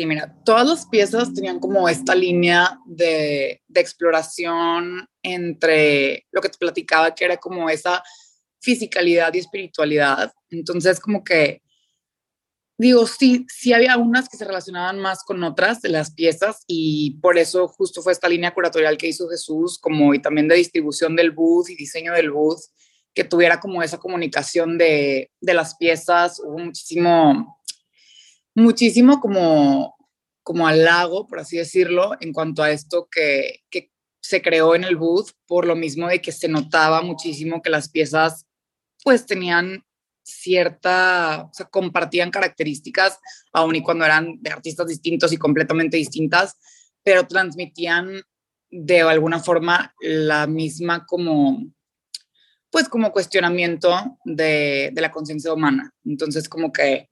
Sí, 0.00 0.06
mira, 0.06 0.34
todas 0.46 0.66
las 0.66 0.86
piezas 0.86 1.34
tenían 1.34 1.60
como 1.60 1.86
esta 1.86 2.14
línea 2.14 2.80
de, 2.86 3.60
exploración 3.74 5.06
entre 5.22 6.26
lo 6.32 6.40
que 6.40 6.48
te 6.48 6.56
platicaba, 6.56 7.14
que 7.14 7.26
era 7.26 7.36
como 7.36 7.68
esa 7.68 8.02
fisicalidad 8.62 9.34
y 9.34 9.40
espiritualidad. 9.40 10.32
Entonces, 10.48 11.00
como 11.00 11.22
que, 11.22 11.60
digo, 12.78 13.06
sí, 13.06 13.44
sí 13.54 13.74
había 13.74 13.98
unas 13.98 14.26
que 14.30 14.38
se 14.38 14.46
relacionaban 14.46 14.98
más 14.98 15.22
con 15.22 15.44
otras 15.44 15.82
de 15.82 15.90
las 15.90 16.14
piezas 16.14 16.64
y 16.66 17.18
por 17.20 17.36
eso 17.36 17.68
justo 17.68 18.00
fue 18.00 18.12
esta 18.12 18.30
línea 18.30 18.54
curatorial 18.54 18.96
que 18.96 19.08
hizo 19.08 19.28
Jesús, 19.28 19.78
como 19.78 20.14
y 20.14 20.22
también 20.22 20.48
de 20.48 20.54
distribución 20.54 21.14
del 21.14 21.32
booth 21.32 21.68
y 21.68 21.76
diseño 21.76 22.14
del 22.14 22.30
booth 22.30 22.62
que 23.14 23.24
tuviera 23.24 23.60
como 23.60 23.82
esa 23.82 23.98
comunicación 23.98 24.78
de, 24.78 25.30
de 25.40 25.54
las 25.54 25.76
piezas, 25.76 26.40
hubo 26.42 26.58
muchísimo, 26.58 27.59
muchísimo 28.54 29.20
como, 29.20 29.96
como 30.42 30.66
halago, 30.66 31.26
por 31.26 31.40
así 31.40 31.56
decirlo, 31.56 32.12
en 32.20 32.32
cuanto 32.32 32.62
a 32.62 32.70
esto 32.70 33.08
que, 33.10 33.60
que 33.70 33.90
se 34.20 34.42
creó 34.42 34.74
en 34.74 34.84
el 34.84 34.96
booth, 34.96 35.30
por 35.46 35.66
lo 35.66 35.76
mismo 35.76 36.08
de 36.08 36.20
que 36.20 36.32
se 36.32 36.48
notaba 36.48 37.02
muchísimo 37.02 37.62
que 37.62 37.70
las 37.70 37.88
piezas 37.88 38.46
pues 39.02 39.26
tenían 39.26 39.84
cierta, 40.22 41.48
o 41.50 41.54
sea, 41.54 41.66
compartían 41.66 42.30
características, 42.30 43.18
aun 43.52 43.76
y 43.76 43.82
cuando 43.82 44.04
eran 44.04 44.40
de 44.40 44.50
artistas 44.50 44.86
distintos 44.86 45.32
y 45.32 45.36
completamente 45.36 45.96
distintas, 45.96 46.56
pero 47.02 47.26
transmitían 47.26 48.22
de 48.70 49.00
alguna 49.00 49.40
forma 49.40 49.94
la 50.00 50.46
misma 50.46 51.06
como 51.06 51.64
pues 52.70 52.88
como 52.88 53.10
cuestionamiento 53.10 54.18
de, 54.24 54.90
de 54.92 55.00
la 55.00 55.10
conciencia 55.10 55.52
humana. 55.52 55.92
Entonces 56.04 56.48
como 56.48 56.72
que 56.72 57.09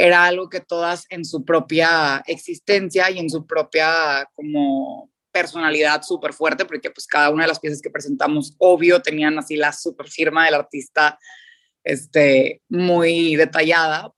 era 0.00 0.24
algo 0.24 0.48
que 0.48 0.60
todas 0.60 1.04
en 1.10 1.26
su 1.26 1.44
propia 1.44 2.22
existencia 2.26 3.10
y 3.10 3.18
en 3.18 3.28
su 3.28 3.46
propia 3.46 4.26
como 4.34 5.10
personalidad 5.30 6.02
súper 6.02 6.32
fuerte, 6.32 6.64
porque 6.64 6.90
pues 6.90 7.06
cada 7.06 7.28
una 7.28 7.44
de 7.44 7.48
las 7.48 7.60
piezas 7.60 7.82
que 7.82 7.90
presentamos, 7.90 8.54
obvio, 8.56 9.02
tenían 9.02 9.38
así 9.38 9.56
la 9.56 9.74
super 9.74 10.08
firma 10.08 10.46
del 10.46 10.54
artista 10.54 11.18
este, 11.84 12.62
muy 12.70 13.36
detallada, 13.36 14.10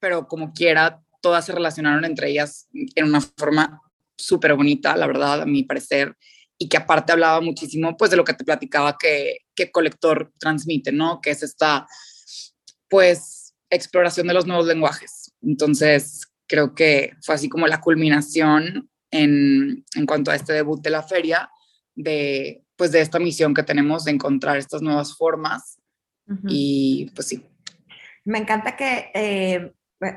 pero 0.00 0.26
como 0.26 0.54
quiera, 0.54 1.02
todas 1.20 1.44
se 1.44 1.52
relacionaron 1.52 2.06
entre 2.06 2.30
ellas 2.30 2.66
en 2.72 3.04
una 3.04 3.20
forma 3.20 3.82
súper 4.16 4.54
bonita, 4.54 4.96
la 4.96 5.06
verdad, 5.06 5.42
a 5.42 5.46
mi 5.46 5.62
parecer, 5.62 6.16
y 6.56 6.70
que 6.70 6.78
aparte 6.78 7.12
hablaba 7.12 7.42
muchísimo 7.42 7.98
pues 7.98 8.10
de 8.10 8.16
lo 8.16 8.24
que 8.24 8.32
te 8.32 8.44
platicaba 8.44 8.96
que, 8.98 9.40
que 9.54 9.70
Colector 9.70 10.32
transmite, 10.38 10.90
¿no? 10.90 11.20
Que 11.20 11.32
es 11.32 11.42
esta 11.42 11.86
pues 12.88 13.38
exploración 13.70 14.26
de 14.26 14.34
los 14.34 14.46
nuevos 14.46 14.66
lenguajes. 14.66 15.17
Entonces 15.42 16.26
creo 16.46 16.74
que 16.74 17.14
fue 17.22 17.34
así 17.34 17.48
como 17.48 17.66
la 17.66 17.80
culminación 17.80 18.90
en, 19.10 19.84
en 19.94 20.06
cuanto 20.06 20.30
a 20.30 20.34
este 20.34 20.52
debut 20.52 20.80
de 20.82 20.90
la 20.90 21.02
feria 21.02 21.50
de 21.94 22.64
pues 22.78 22.92
de 22.92 23.00
esta 23.00 23.18
misión 23.18 23.52
que 23.52 23.64
tenemos 23.64 24.04
de 24.04 24.12
encontrar 24.12 24.56
estas 24.56 24.80
nuevas 24.80 25.16
formas 25.16 25.78
y 26.46 27.10
pues 27.14 27.26
sí. 27.26 27.44
Me 28.24 28.38
encanta 28.38 28.76
que 28.76 29.10
eh, 29.14 29.72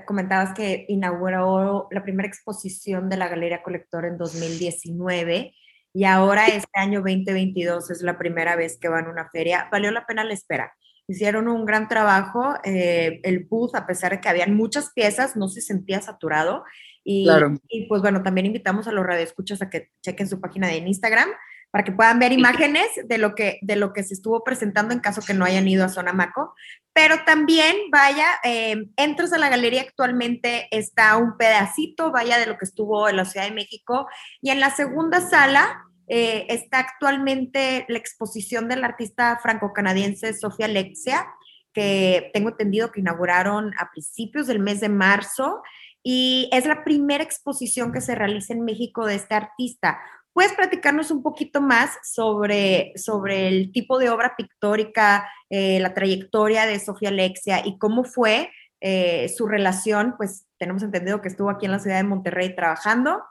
comentabas 0.05 0.53
que 0.53 0.85
inauguró 0.89 1.87
la 1.89 2.03
primera 2.03 2.27
exposición 2.27 3.09
de 3.09 3.17
la 3.17 3.29
Galería 3.29 3.63
Colector 3.63 4.05
en 4.05 4.17
2019 4.17 5.55
y 5.93 6.03
ahora 6.03 6.47
este 6.47 6.79
año 6.79 6.99
2022 6.99 7.89
es 7.91 8.01
la 8.01 8.17
primera 8.17 8.55
vez 8.55 8.77
que 8.77 8.89
van 8.89 9.05
a 9.05 9.09
una 9.09 9.29
feria. 9.29 9.69
Valió 9.71 9.89
la 9.91 10.05
pena 10.05 10.23
la 10.23 10.33
espera. 10.33 10.73
Hicieron 11.11 11.47
un 11.47 11.65
gran 11.65 11.87
trabajo. 11.87 12.55
Eh, 12.63 13.19
el 13.23 13.45
booth, 13.45 13.75
a 13.75 13.85
pesar 13.85 14.11
de 14.11 14.21
que 14.21 14.29
habían 14.29 14.55
muchas 14.55 14.91
piezas, 14.93 15.35
no 15.35 15.49
se 15.49 15.61
sentía 15.61 16.01
saturado. 16.01 16.63
Y, 17.03 17.27
y 17.67 17.87
pues 17.87 18.01
bueno, 18.01 18.23
también 18.23 18.45
invitamos 18.45 18.87
a 18.87 18.91
los 18.91 19.05
radioescuchas 19.05 19.61
a 19.61 19.69
que 19.69 19.89
chequen 20.01 20.29
su 20.29 20.39
página 20.39 20.67
de 20.67 20.77
Instagram 20.77 21.29
para 21.71 21.85
que 21.85 21.93
puedan 21.93 22.19
ver 22.19 22.33
imágenes 22.33 22.87
de 23.05 23.17
lo 23.17 23.33
que, 23.33 23.57
de 23.61 23.77
lo 23.77 23.93
que 23.93 24.03
se 24.03 24.13
estuvo 24.13 24.43
presentando 24.43 24.93
en 24.93 24.99
caso 24.99 25.21
que 25.25 25.33
no 25.33 25.45
hayan 25.45 25.67
ido 25.67 25.85
a 25.85 25.89
Zona 25.89 26.11
Maco. 26.11 26.53
Pero 26.93 27.23
también, 27.25 27.75
vaya, 27.89 28.27
eh, 28.43 28.87
entras 28.97 29.31
a 29.31 29.37
la 29.37 29.49
galería 29.49 29.81
actualmente, 29.81 30.67
está 30.71 31.15
un 31.15 31.37
pedacito, 31.37 32.11
vaya, 32.11 32.37
de 32.37 32.45
lo 32.45 32.57
que 32.57 32.65
estuvo 32.65 33.07
en 33.07 33.15
la 33.15 33.25
Ciudad 33.25 33.47
de 33.47 33.55
México. 33.55 34.07
Y 34.41 34.49
en 34.49 34.59
la 34.59 34.69
segunda 34.69 35.21
sala 35.21 35.85
eh, 36.13 36.45
está 36.49 36.79
actualmente 36.79 37.85
la 37.87 37.97
exposición 37.97 38.67
del 38.67 38.83
artista 38.83 39.39
franco-canadiense 39.41 40.33
Sofía 40.33 40.65
Alexia, 40.65 41.25
que 41.73 42.29
tengo 42.33 42.49
entendido 42.49 42.91
que 42.91 42.99
inauguraron 42.99 43.71
a 43.79 43.89
principios 43.91 44.47
del 44.47 44.59
mes 44.59 44.81
de 44.81 44.89
marzo. 44.89 45.61
Y 46.03 46.49
es 46.51 46.65
la 46.65 46.83
primera 46.83 47.23
exposición 47.23 47.93
que 47.93 48.01
se 48.01 48.15
realiza 48.15 48.53
en 48.53 48.65
México 48.65 49.05
de 49.05 49.15
este 49.15 49.35
artista 49.35 49.99
¿Puedes 50.33 50.53
platicarnos 50.53 51.11
un 51.11 51.23
poquito 51.23 51.59
más 51.59 51.97
sobre, 52.03 52.93
sobre 52.95 53.49
el 53.49 53.71
tipo 53.73 53.99
de 53.99 54.09
obra 54.09 54.35
pictórica, 54.37 55.29
eh, 55.49 55.79
la 55.81 55.93
trayectoria 55.93 56.65
de 56.65 56.79
Sofía 56.79 57.09
Alexia 57.09 57.61
y 57.65 57.77
cómo 57.77 58.05
fue 58.05 58.49
eh, 58.79 59.27
su 59.27 59.45
relación? 59.45 60.15
Pues 60.15 60.47
tenemos 60.57 60.83
entendido 60.83 61.21
que 61.21 61.27
estuvo 61.27 61.49
aquí 61.49 61.65
en 61.65 61.73
la 61.73 61.79
ciudad 61.79 61.97
de 61.97 62.05
Monterrey 62.05 62.55
trabajando 62.55 63.21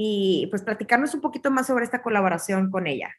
y 0.00 0.46
pues 0.48 0.62
platicarnos 0.62 1.12
un 1.12 1.20
poquito 1.20 1.50
más 1.50 1.66
sobre 1.66 1.84
esta 1.84 2.00
colaboración 2.00 2.70
con 2.70 2.86
ella. 2.86 3.10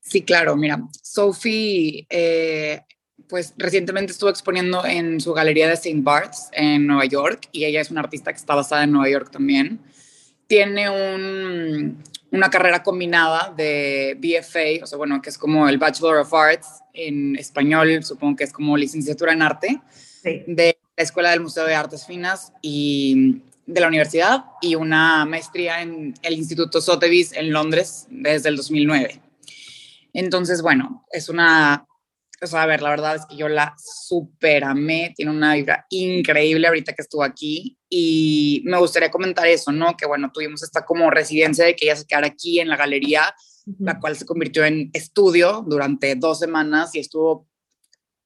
Sí, 0.00 0.22
claro, 0.22 0.56
mira, 0.56 0.82
Sophie 1.00 2.06
eh, 2.10 2.80
pues 3.28 3.54
recientemente 3.56 4.10
estuvo 4.10 4.28
exponiendo 4.28 4.84
en 4.84 5.20
su 5.20 5.32
galería 5.32 5.68
de 5.68 5.74
St. 5.74 6.00
Bart's 6.02 6.48
en 6.52 6.88
Nueva 6.88 7.04
York 7.04 7.48
y 7.52 7.64
ella 7.64 7.80
es 7.80 7.92
una 7.92 8.00
artista 8.00 8.32
que 8.32 8.38
está 8.38 8.56
basada 8.56 8.82
en 8.82 8.90
Nueva 8.90 9.08
York 9.08 9.30
también. 9.30 9.78
Tiene 10.48 10.90
un, 10.90 12.02
una 12.32 12.50
carrera 12.50 12.82
combinada 12.82 13.54
de 13.56 14.18
BFA, 14.18 14.82
o 14.82 14.86
sea, 14.88 14.98
bueno, 14.98 15.22
que 15.22 15.30
es 15.30 15.38
como 15.38 15.68
el 15.68 15.78
Bachelor 15.78 16.16
of 16.16 16.34
Arts 16.34 16.82
en 16.92 17.36
español, 17.36 18.02
supongo 18.02 18.36
que 18.36 18.44
es 18.44 18.52
como 18.52 18.76
licenciatura 18.76 19.32
en 19.32 19.42
arte, 19.42 19.80
de 20.24 20.76
la 20.96 21.04
Escuela 21.04 21.30
del 21.30 21.40
Museo 21.40 21.64
de 21.64 21.74
Artes 21.74 22.06
Finas 22.06 22.52
y 22.60 23.42
de 23.66 23.80
la 23.80 23.88
universidad, 23.88 24.44
y 24.60 24.74
una 24.74 25.24
maestría 25.24 25.82
en 25.82 26.14
el 26.22 26.34
Instituto 26.34 26.80
Sotheby's 26.80 27.32
en 27.32 27.52
Londres 27.52 28.06
desde 28.10 28.48
el 28.48 28.56
2009. 28.56 29.20
Entonces, 30.12 30.62
bueno, 30.62 31.06
es 31.10 31.28
una 31.28 31.86
o 32.42 32.46
sea, 32.46 32.64
a 32.64 32.66
ver, 32.66 32.82
la 32.82 32.90
verdad 32.90 33.14
es 33.14 33.26
que 33.26 33.36
yo 33.36 33.48
la 33.48 33.74
super 33.78 34.64
amé, 34.64 35.12
tiene 35.16 35.30
una 35.30 35.54
vibra 35.54 35.86
increíble 35.90 36.66
ahorita 36.66 36.92
que 36.92 37.02
estuvo 37.02 37.22
aquí 37.22 37.78
y 37.88 38.62
me 38.64 38.78
gustaría 38.78 39.12
comentar 39.12 39.46
eso, 39.46 39.70
¿no? 39.70 39.96
Que 39.96 40.06
bueno, 40.06 40.30
tuvimos 40.34 40.62
esta 40.64 40.84
como 40.84 41.08
residencia 41.08 41.64
de 41.64 41.76
que 41.76 41.84
ella 41.84 41.96
se 41.96 42.04
quedara 42.04 42.26
aquí 42.26 42.58
en 42.58 42.68
la 42.68 42.76
galería, 42.76 43.32
la 43.78 44.00
cual 44.00 44.16
se 44.16 44.26
convirtió 44.26 44.64
en 44.64 44.90
estudio 44.92 45.64
durante 45.64 46.16
dos 46.16 46.40
semanas 46.40 46.96
y 46.96 46.98
estuvo 46.98 47.46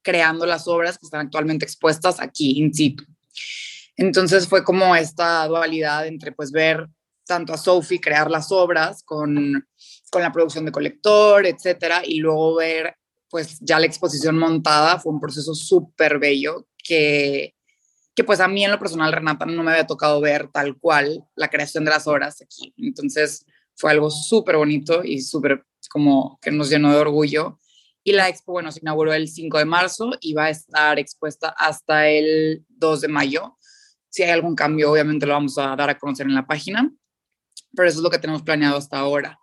creando 0.00 0.46
las 0.46 0.66
obras 0.66 0.96
que 0.96 1.04
están 1.04 1.26
actualmente 1.26 1.66
expuestas 1.66 2.18
aquí 2.18 2.58
in 2.58 2.72
situ. 2.72 3.04
Entonces 3.96 4.48
fue 4.48 4.64
como 4.64 4.94
esta 4.94 5.46
dualidad 5.46 6.06
entre 6.06 6.32
pues 6.32 6.52
ver 6.52 6.86
tanto 7.26 7.52
a 7.52 7.58
Sophie 7.58 8.00
crear 8.00 8.30
las 8.30 8.52
obras 8.52 9.02
con, 9.02 9.66
con 10.10 10.22
la 10.22 10.32
producción 10.32 10.64
de 10.64 10.72
colector, 10.72 11.46
etcétera, 11.46 12.02
y 12.04 12.18
luego 12.18 12.56
ver 12.56 12.94
pues 13.28 13.58
ya 13.60 13.78
la 13.78 13.86
exposición 13.86 14.38
montada 14.38 14.98
fue 15.00 15.12
un 15.12 15.20
proceso 15.20 15.54
súper 15.54 16.18
bello 16.18 16.66
que, 16.78 17.54
que 18.14 18.24
pues 18.24 18.40
a 18.40 18.48
mí 18.48 18.64
en 18.64 18.70
lo 18.70 18.78
personal, 18.78 19.12
Renata, 19.12 19.44
no 19.44 19.62
me 19.62 19.72
había 19.72 19.86
tocado 19.86 20.20
ver 20.20 20.48
tal 20.48 20.78
cual 20.78 21.24
la 21.34 21.48
creación 21.48 21.84
de 21.84 21.90
las 21.90 22.06
obras 22.06 22.40
aquí. 22.40 22.72
Entonces 22.78 23.44
fue 23.74 23.90
algo 23.90 24.10
súper 24.10 24.56
bonito 24.56 25.04
y 25.04 25.20
súper 25.20 25.64
como 25.90 26.38
que 26.40 26.50
nos 26.50 26.70
llenó 26.70 26.92
de 26.92 26.98
orgullo. 26.98 27.58
Y 28.02 28.12
la 28.12 28.28
expo, 28.28 28.52
bueno, 28.52 28.70
se 28.70 28.80
inauguró 28.80 29.12
el 29.12 29.28
5 29.28 29.58
de 29.58 29.64
marzo 29.64 30.12
y 30.20 30.32
va 30.32 30.44
a 30.44 30.50
estar 30.50 30.98
expuesta 30.98 31.48
hasta 31.48 32.08
el 32.08 32.64
2 32.68 33.00
de 33.00 33.08
mayo. 33.08 33.58
Si 34.16 34.22
hay 34.22 34.30
algún 34.30 34.54
cambio, 34.54 34.90
obviamente 34.90 35.26
lo 35.26 35.34
vamos 35.34 35.58
a 35.58 35.76
dar 35.76 35.90
a 35.90 35.98
conocer 35.98 36.24
en 36.24 36.34
la 36.34 36.46
página, 36.46 36.90
pero 37.74 37.86
eso 37.86 37.98
es 37.98 38.02
lo 38.02 38.08
que 38.08 38.16
tenemos 38.16 38.40
planeado 38.40 38.78
hasta 38.78 38.98
ahora. 38.98 39.38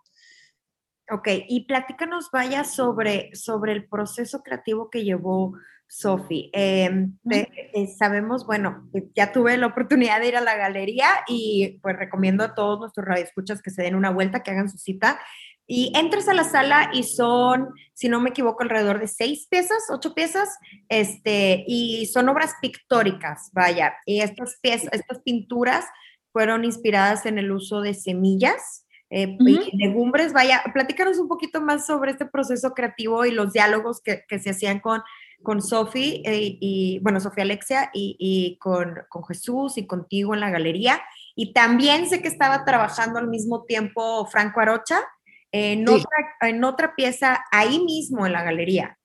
Ok, 1.08 1.28
y 1.48 1.64
platícanos, 1.66 2.28
vaya, 2.32 2.64
sobre, 2.64 3.32
sobre 3.36 3.70
el 3.70 3.86
proceso 3.88 4.42
creativo 4.42 4.90
que 4.90 5.04
llevó 5.04 5.56
Sofi. 5.86 6.50
Em, 6.52 7.16
eh, 7.30 7.86
sabemos, 7.96 8.46
bueno, 8.46 8.90
ya 9.14 9.30
tuve 9.30 9.56
la 9.58 9.68
oportunidad 9.68 10.18
de 10.18 10.26
ir 10.26 10.36
a 10.36 10.40
la 10.40 10.56
galería 10.56 11.06
y 11.28 11.78
pues 11.80 11.96
recomiendo 11.96 12.42
a 12.42 12.56
todos 12.56 12.80
nuestros 12.80 13.06
radioescuchas 13.06 13.62
que 13.62 13.70
se 13.70 13.82
den 13.82 13.94
una 13.94 14.10
vuelta, 14.10 14.42
que 14.42 14.50
hagan 14.50 14.68
su 14.68 14.78
cita. 14.78 15.20
Y 15.66 15.92
entras 15.96 16.28
a 16.28 16.34
la 16.34 16.44
sala 16.44 16.90
y 16.92 17.04
son, 17.04 17.70
si 17.94 18.08
no 18.08 18.20
me 18.20 18.30
equivoco, 18.30 18.62
alrededor 18.62 19.00
de 19.00 19.08
seis 19.08 19.46
piezas, 19.48 19.84
ocho 19.90 20.14
piezas, 20.14 20.58
este, 20.88 21.64
y 21.66 22.06
son 22.06 22.28
obras 22.28 22.54
pictóricas, 22.60 23.50
vaya. 23.52 23.94
Y 24.04 24.20
estas 24.20 24.58
piezas, 24.60 24.90
estas 24.92 25.20
pinturas 25.20 25.86
fueron 26.32 26.64
inspiradas 26.64 27.24
en 27.26 27.38
el 27.38 27.50
uso 27.50 27.80
de 27.80 27.94
semillas 27.94 28.86
eh, 29.08 29.36
y 29.38 29.76
legumbres. 29.76 30.32
Vaya, 30.32 30.62
platícanos 30.74 31.18
un 31.18 31.28
poquito 31.28 31.60
más 31.60 31.86
sobre 31.86 32.10
este 32.10 32.26
proceso 32.26 32.72
creativo 32.72 33.24
y 33.24 33.30
los 33.30 33.52
diálogos 33.52 34.02
que, 34.02 34.24
que 34.28 34.38
se 34.38 34.50
hacían 34.50 34.80
con, 34.80 35.02
con 35.42 35.62
Sofi 35.62 36.22
eh, 36.26 36.58
y, 36.60 36.98
bueno, 37.02 37.20
Sofía 37.20 37.44
Alexia 37.44 37.90
y, 37.94 38.16
y 38.18 38.58
con, 38.58 38.96
con, 39.08 39.24
Jesús 39.24 39.78
y 39.78 39.86
contigo 39.86 40.34
en 40.34 40.40
la 40.40 40.50
galería. 40.50 41.00
Y 41.36 41.52
también 41.52 42.08
sé 42.08 42.20
que 42.20 42.28
estaba 42.28 42.64
trabajando 42.64 43.18
al 43.18 43.28
mismo 43.28 43.62
tiempo 43.64 44.26
Franco 44.26 44.60
Arocha 44.60 45.00
en, 45.56 45.88
otra, 45.88 46.10
en 46.40 46.64
otra 46.64 46.96
pieza 46.96 47.44
ahí 47.52 47.78
mismo 47.78 48.26
en 48.26 48.32
la 48.32 48.42
galería. 48.42 48.98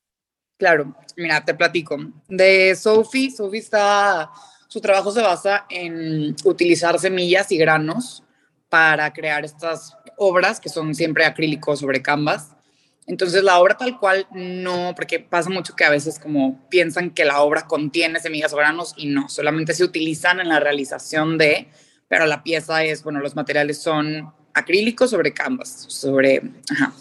Claro, 0.57 0.95
mira, 1.15 1.45
te 1.45 1.53
platico. 1.53 1.95
De 2.27 2.75
Sophie, 2.75 3.29
Sophie 3.29 3.59
está, 3.59 4.31
su 4.67 4.81
trabajo 4.81 5.11
se 5.11 5.21
basa 5.21 5.67
en 5.69 6.35
utilizar 6.43 6.97
semillas 6.97 7.51
y 7.51 7.57
granos 7.57 8.23
para 8.67 9.13
crear 9.13 9.45
estas 9.45 9.95
obras 10.17 10.59
que 10.59 10.69
son 10.69 10.95
siempre 10.95 11.23
acrílicos 11.23 11.81
sobre 11.81 12.01
canvas. 12.01 12.55
Entonces 13.05 13.43
la 13.43 13.59
obra 13.59 13.77
tal 13.77 13.99
cual 13.99 14.25
no, 14.31 14.93
porque 14.95 15.19
pasa 15.19 15.51
mucho 15.51 15.75
que 15.75 15.85
a 15.85 15.91
veces 15.91 16.17
como 16.17 16.67
piensan 16.67 17.11
que 17.11 17.25
la 17.25 17.41
obra 17.41 17.67
contiene 17.67 18.19
semillas 18.19 18.53
o 18.53 18.57
granos 18.57 18.95
y 18.97 19.05
no, 19.05 19.29
solamente 19.29 19.75
se 19.75 19.83
utilizan 19.83 20.39
en 20.39 20.49
la 20.49 20.59
realización 20.59 21.37
de, 21.37 21.69
pero 22.07 22.25
la 22.25 22.41
pieza 22.41 22.83
es, 22.83 23.03
bueno, 23.03 23.19
los 23.19 23.35
materiales 23.35 23.79
son 23.79 24.33
acrílico 24.53 25.07
sobre 25.07 25.33
canvas, 25.33 25.85
sobre... 25.87 26.41
Ajá. 26.71 26.93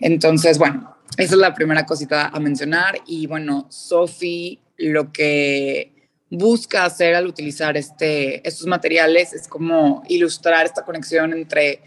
Entonces, 0.00 0.58
bueno, 0.58 0.96
esa 1.16 1.34
es 1.34 1.40
la 1.40 1.54
primera 1.54 1.84
cosita 1.84 2.28
a 2.28 2.40
mencionar. 2.40 3.00
Y 3.06 3.26
bueno, 3.26 3.66
Sophie 3.70 4.60
lo 4.76 5.12
que 5.12 6.10
busca 6.30 6.84
hacer 6.84 7.14
al 7.14 7.26
utilizar 7.26 7.76
este, 7.76 8.46
estos 8.46 8.66
materiales 8.66 9.32
es 9.32 9.48
como 9.48 10.02
ilustrar 10.08 10.66
esta 10.66 10.84
conexión 10.84 11.32
entre 11.32 11.82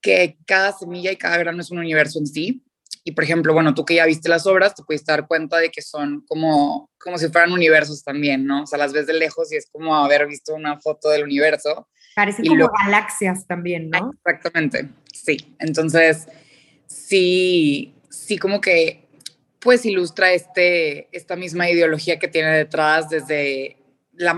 que 0.00 0.36
cada 0.46 0.72
semilla 0.72 1.12
y 1.12 1.16
cada 1.16 1.38
grano 1.38 1.60
es 1.60 1.70
un 1.70 1.78
universo 1.78 2.18
en 2.18 2.26
sí. 2.26 2.62
Y 3.04 3.12
por 3.12 3.24
ejemplo, 3.24 3.54
bueno, 3.54 3.74
tú 3.74 3.84
que 3.84 3.94
ya 3.96 4.06
viste 4.06 4.28
las 4.28 4.46
obras, 4.46 4.74
te 4.74 4.82
puedes 4.84 5.04
dar 5.04 5.26
cuenta 5.26 5.58
de 5.58 5.70
que 5.70 5.82
son 5.82 6.24
como, 6.26 6.90
como 6.98 7.18
si 7.18 7.28
fueran 7.28 7.52
universos 7.52 8.04
también, 8.04 8.44
¿no? 8.44 8.62
O 8.62 8.66
sea, 8.66 8.78
las 8.78 8.92
ves 8.92 9.06
de 9.06 9.14
lejos 9.14 9.52
y 9.52 9.56
es 9.56 9.66
como 9.70 9.96
haber 9.96 10.26
visto 10.26 10.54
una 10.54 10.80
foto 10.80 11.08
del 11.08 11.24
universo. 11.24 11.88
Parecen 12.14 12.46
como 12.46 12.68
galaxias 12.84 13.46
también, 13.46 13.90
¿no? 13.90 14.12
Exactamente, 14.12 14.88
sí. 15.12 15.54
Entonces, 15.58 16.28
sí, 16.86 17.94
sí 18.10 18.38
como 18.38 18.60
que 18.60 19.08
pues 19.58 19.86
ilustra 19.86 20.32
este, 20.32 21.08
esta 21.16 21.36
misma 21.36 21.70
ideología 21.70 22.18
que 22.18 22.28
tiene 22.28 22.50
detrás 22.50 23.08
desde 23.08 23.76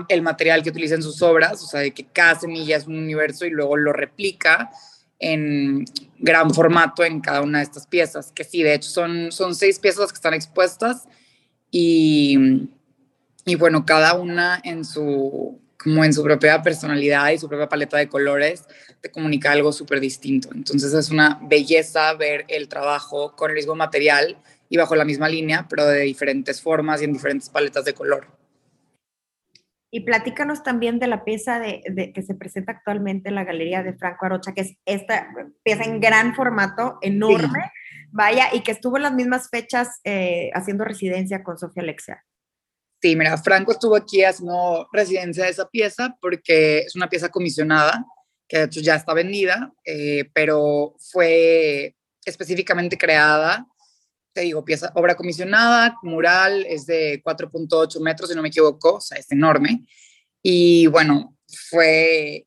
el 0.07 0.21
material 0.21 0.63
que 0.63 0.69
utiliza 0.69 0.95
en 0.95 1.03
sus 1.03 1.21
obras, 1.21 1.61
o 1.63 1.67
sea, 1.67 1.81
de 1.81 1.91
que 1.91 2.05
cada 2.05 2.39
semilla 2.39 2.77
es 2.77 2.87
un 2.87 2.97
universo 2.97 3.45
y 3.45 3.49
luego 3.49 3.75
lo 3.75 3.91
replica 3.91 4.69
en 5.19 5.85
gran 6.19 6.53
formato 6.53 7.03
en 7.03 7.21
cada 7.21 7.41
una 7.41 7.59
de 7.59 7.63
estas 7.63 7.87
piezas, 7.87 8.31
que 8.31 8.43
sí, 8.43 8.61
de 8.63 8.75
hecho 8.75 8.89
son, 8.89 9.31
son 9.31 9.55
seis 9.55 9.79
piezas 9.79 10.11
que 10.11 10.15
están 10.15 10.33
expuestas 10.33 11.07
y, 11.71 12.69
y 13.45 13.55
bueno, 13.55 13.85
cada 13.85 14.13
una 14.13 14.61
en 14.63 14.85
su, 14.85 15.59
como 15.85 16.03
en 16.03 16.13
su 16.13 16.23
propia 16.23 16.63
personalidad 16.63 17.29
y 17.29 17.37
su 17.37 17.47
propia 17.47 17.69
paleta 17.69 17.97
de 17.97 18.09
colores, 18.09 18.65
te 19.01 19.11
comunica 19.11 19.51
algo 19.51 19.71
súper 19.71 19.99
distinto. 19.99 20.49
Entonces 20.51 20.91
es 20.93 21.11
una 21.11 21.39
belleza 21.43 22.11
ver 22.15 22.43
el 22.47 22.67
trabajo 22.67 23.35
con 23.35 23.51
el 23.51 23.55
mismo 23.55 23.75
material 23.75 24.35
y 24.67 24.77
bajo 24.77 24.95
la 24.95 25.05
misma 25.05 25.29
línea, 25.29 25.67
pero 25.69 25.85
de 25.85 26.01
diferentes 26.01 26.59
formas 26.59 27.01
y 27.01 27.05
en 27.05 27.13
diferentes 27.13 27.49
paletas 27.49 27.85
de 27.85 27.93
color. 27.93 28.25
Y 29.91 29.99
platícanos 30.01 30.63
también 30.63 30.97
de 30.97 31.05
la 31.05 31.23
pieza 31.23 31.59
de, 31.59 32.11
que 32.15 32.21
se 32.23 32.33
presenta 32.33 32.71
actualmente 32.71 33.29
en 33.29 33.35
la 33.35 33.43
Galería 33.43 33.83
de 33.83 33.93
Franco 33.93 34.25
Arocha, 34.25 34.55
que 34.55 34.61
es 34.61 34.73
esta 34.85 35.27
pieza 35.61 35.83
en 35.83 35.99
gran 35.99 36.33
formato, 36.33 36.97
enorme, 37.01 37.71
vaya, 38.09 38.47
y 38.53 38.61
que 38.61 38.71
estuvo 38.71 38.97
en 38.97 39.03
las 39.03 39.13
mismas 39.13 39.49
fechas 39.51 40.01
eh, 40.03 40.49
haciendo 40.55 40.83
residencia 40.83 41.43
con 41.43 41.59
Sofía 41.59 41.83
Alexia. 41.83 42.23
Sí, 43.01 43.15
mira, 43.15 43.37
Franco 43.37 43.71
estuvo 43.71 43.95
aquí 43.95 44.23
haciendo 44.23 44.87
residencia 44.91 45.45
de 45.45 45.51
esa 45.51 45.67
pieza 45.69 46.17
porque 46.19 46.79
es 46.79 46.95
una 46.95 47.09
pieza 47.09 47.29
comisionada, 47.29 48.05
que 48.47 48.59
de 48.59 48.63
hecho 48.65 48.79
ya 48.79 48.95
está 48.95 49.13
vendida, 49.13 49.71
eh, 49.85 50.29
pero 50.33 50.95
fue 51.11 51.95
específicamente 52.25 52.97
creada, 52.97 53.67
te 54.33 54.41
digo, 54.41 54.65
pieza, 54.65 54.91
obra 54.95 55.15
comisionada, 55.15 55.97
mural, 56.03 56.65
es 56.67 56.85
de 56.85 57.21
4.8 57.23 58.01
metros, 58.01 58.29
si 58.29 58.35
no 58.35 58.41
me 58.41 58.49
equivoco, 58.49 58.95
o 58.95 59.01
sea, 59.01 59.17
es 59.17 59.31
enorme. 59.31 59.85
Y 60.41 60.87
bueno, 60.87 61.37
fue 61.69 62.45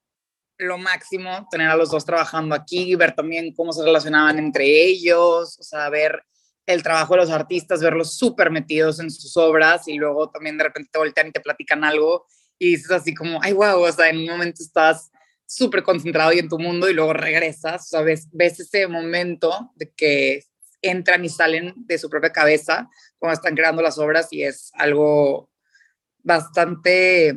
lo 0.59 0.77
máximo 0.77 1.47
tener 1.51 1.69
a 1.69 1.77
los 1.77 1.91
dos 1.91 2.05
trabajando 2.05 2.55
aquí, 2.55 2.95
ver 2.97 3.15
también 3.15 3.55
cómo 3.55 3.73
se 3.73 3.85
relacionaban 3.85 4.39
entre 4.39 4.67
ellos, 4.67 5.59
o 5.59 5.63
sea, 5.63 5.89
ver 5.89 6.23
el 6.69 6.83
trabajo 6.83 7.15
de 7.15 7.21
los 7.23 7.31
artistas, 7.31 7.81
verlos 7.81 8.19
súper 8.19 8.51
metidos 8.51 9.01
en 9.01 9.11
sus 9.11 9.35
obras 9.39 9.89
y 9.89 9.95
luego 9.95 10.29
también 10.29 10.59
de 10.59 10.65
repente 10.65 10.91
te 10.93 10.99
voltean 10.99 11.29
y 11.29 11.33
te 11.33 11.41
platican 11.41 11.83
algo 11.83 12.27
y 12.59 12.73
dices 12.73 12.91
así 12.91 13.15
como, 13.15 13.41
ay, 13.43 13.55
wow, 13.55 13.81
o 13.81 13.91
sea, 13.91 14.11
en 14.11 14.19
un 14.19 14.27
momento 14.27 14.63
estás 14.63 15.11
súper 15.47 15.83
concentrado 15.83 16.31
y 16.35 16.41
en 16.41 16.49
tu 16.51 16.59
mundo 16.59 16.91
y 16.91 16.93
luego 16.93 17.15
regresas, 17.15 17.87
o 17.87 17.89
sea, 17.89 18.03
ves, 18.03 18.29
ese 18.39 18.87
momento 18.87 19.73
de 19.77 19.91
que 19.95 20.45
entran 20.83 21.25
y 21.25 21.31
salen 21.31 21.73
de 21.75 21.97
su 21.97 22.11
propia 22.11 22.33
cabeza 22.33 22.91
cuando 23.19 23.33
están 23.33 23.57
creando 23.57 23.81
las 23.81 23.97
obras 23.97 24.31
y 24.31 24.43
es 24.43 24.71
algo 24.75 25.49
bastante, 26.23 27.35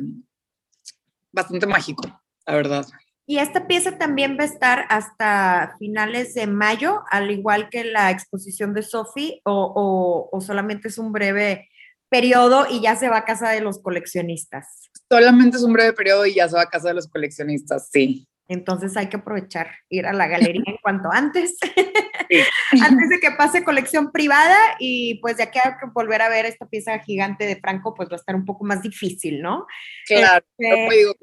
bastante 1.32 1.66
mágico, 1.66 2.02
la 2.46 2.54
verdad. 2.54 2.86
Y 3.32 3.38
esta 3.38 3.66
pieza 3.66 3.96
también 3.96 4.36
va 4.38 4.42
a 4.42 4.46
estar 4.46 4.84
hasta 4.90 5.74
finales 5.78 6.34
de 6.34 6.46
mayo, 6.46 7.00
al 7.08 7.30
igual 7.30 7.70
que 7.70 7.82
la 7.82 8.10
exposición 8.10 8.74
de 8.74 8.82
Sophie, 8.82 9.40
o, 9.46 10.28
o, 10.30 10.40
solamente 10.42 10.88
es 10.88 10.98
un 10.98 11.12
breve 11.12 11.70
periodo 12.10 12.66
y 12.68 12.82
ya 12.82 12.94
se 12.94 13.08
va 13.08 13.16
a 13.16 13.24
casa 13.24 13.48
de 13.48 13.62
los 13.62 13.80
coleccionistas. 13.80 14.90
Solamente 15.10 15.56
es 15.56 15.62
un 15.62 15.72
breve 15.72 15.94
periodo 15.94 16.26
y 16.26 16.34
ya 16.34 16.46
se 16.46 16.56
va 16.56 16.64
a 16.64 16.68
casa 16.68 16.88
de 16.88 16.94
los 16.94 17.08
coleccionistas, 17.08 17.88
sí. 17.90 18.28
Entonces 18.48 18.94
hay 18.98 19.08
que 19.08 19.16
aprovechar, 19.16 19.70
ir 19.88 20.04
a 20.04 20.12
la 20.12 20.26
galería 20.26 20.64
en 20.66 20.76
cuanto 20.82 21.10
antes, 21.10 21.56
antes 22.82 23.08
de 23.08 23.18
que 23.18 23.30
pase 23.30 23.64
colección 23.64 24.12
privada 24.12 24.58
y 24.78 25.20
pues 25.22 25.38
de 25.38 25.44
aquí 25.44 25.58
a 25.58 25.78
volver 25.94 26.20
a 26.20 26.28
ver 26.28 26.44
esta 26.44 26.66
pieza 26.66 26.98
gigante 26.98 27.46
de 27.46 27.56
Franco, 27.56 27.94
pues 27.94 28.10
va 28.10 28.16
a 28.16 28.16
estar 28.16 28.34
un 28.34 28.44
poco 28.44 28.64
más 28.66 28.82
difícil, 28.82 29.40
¿no? 29.40 29.66
Claro, 30.06 30.44
este... 30.58 30.96
digo, 30.96 31.14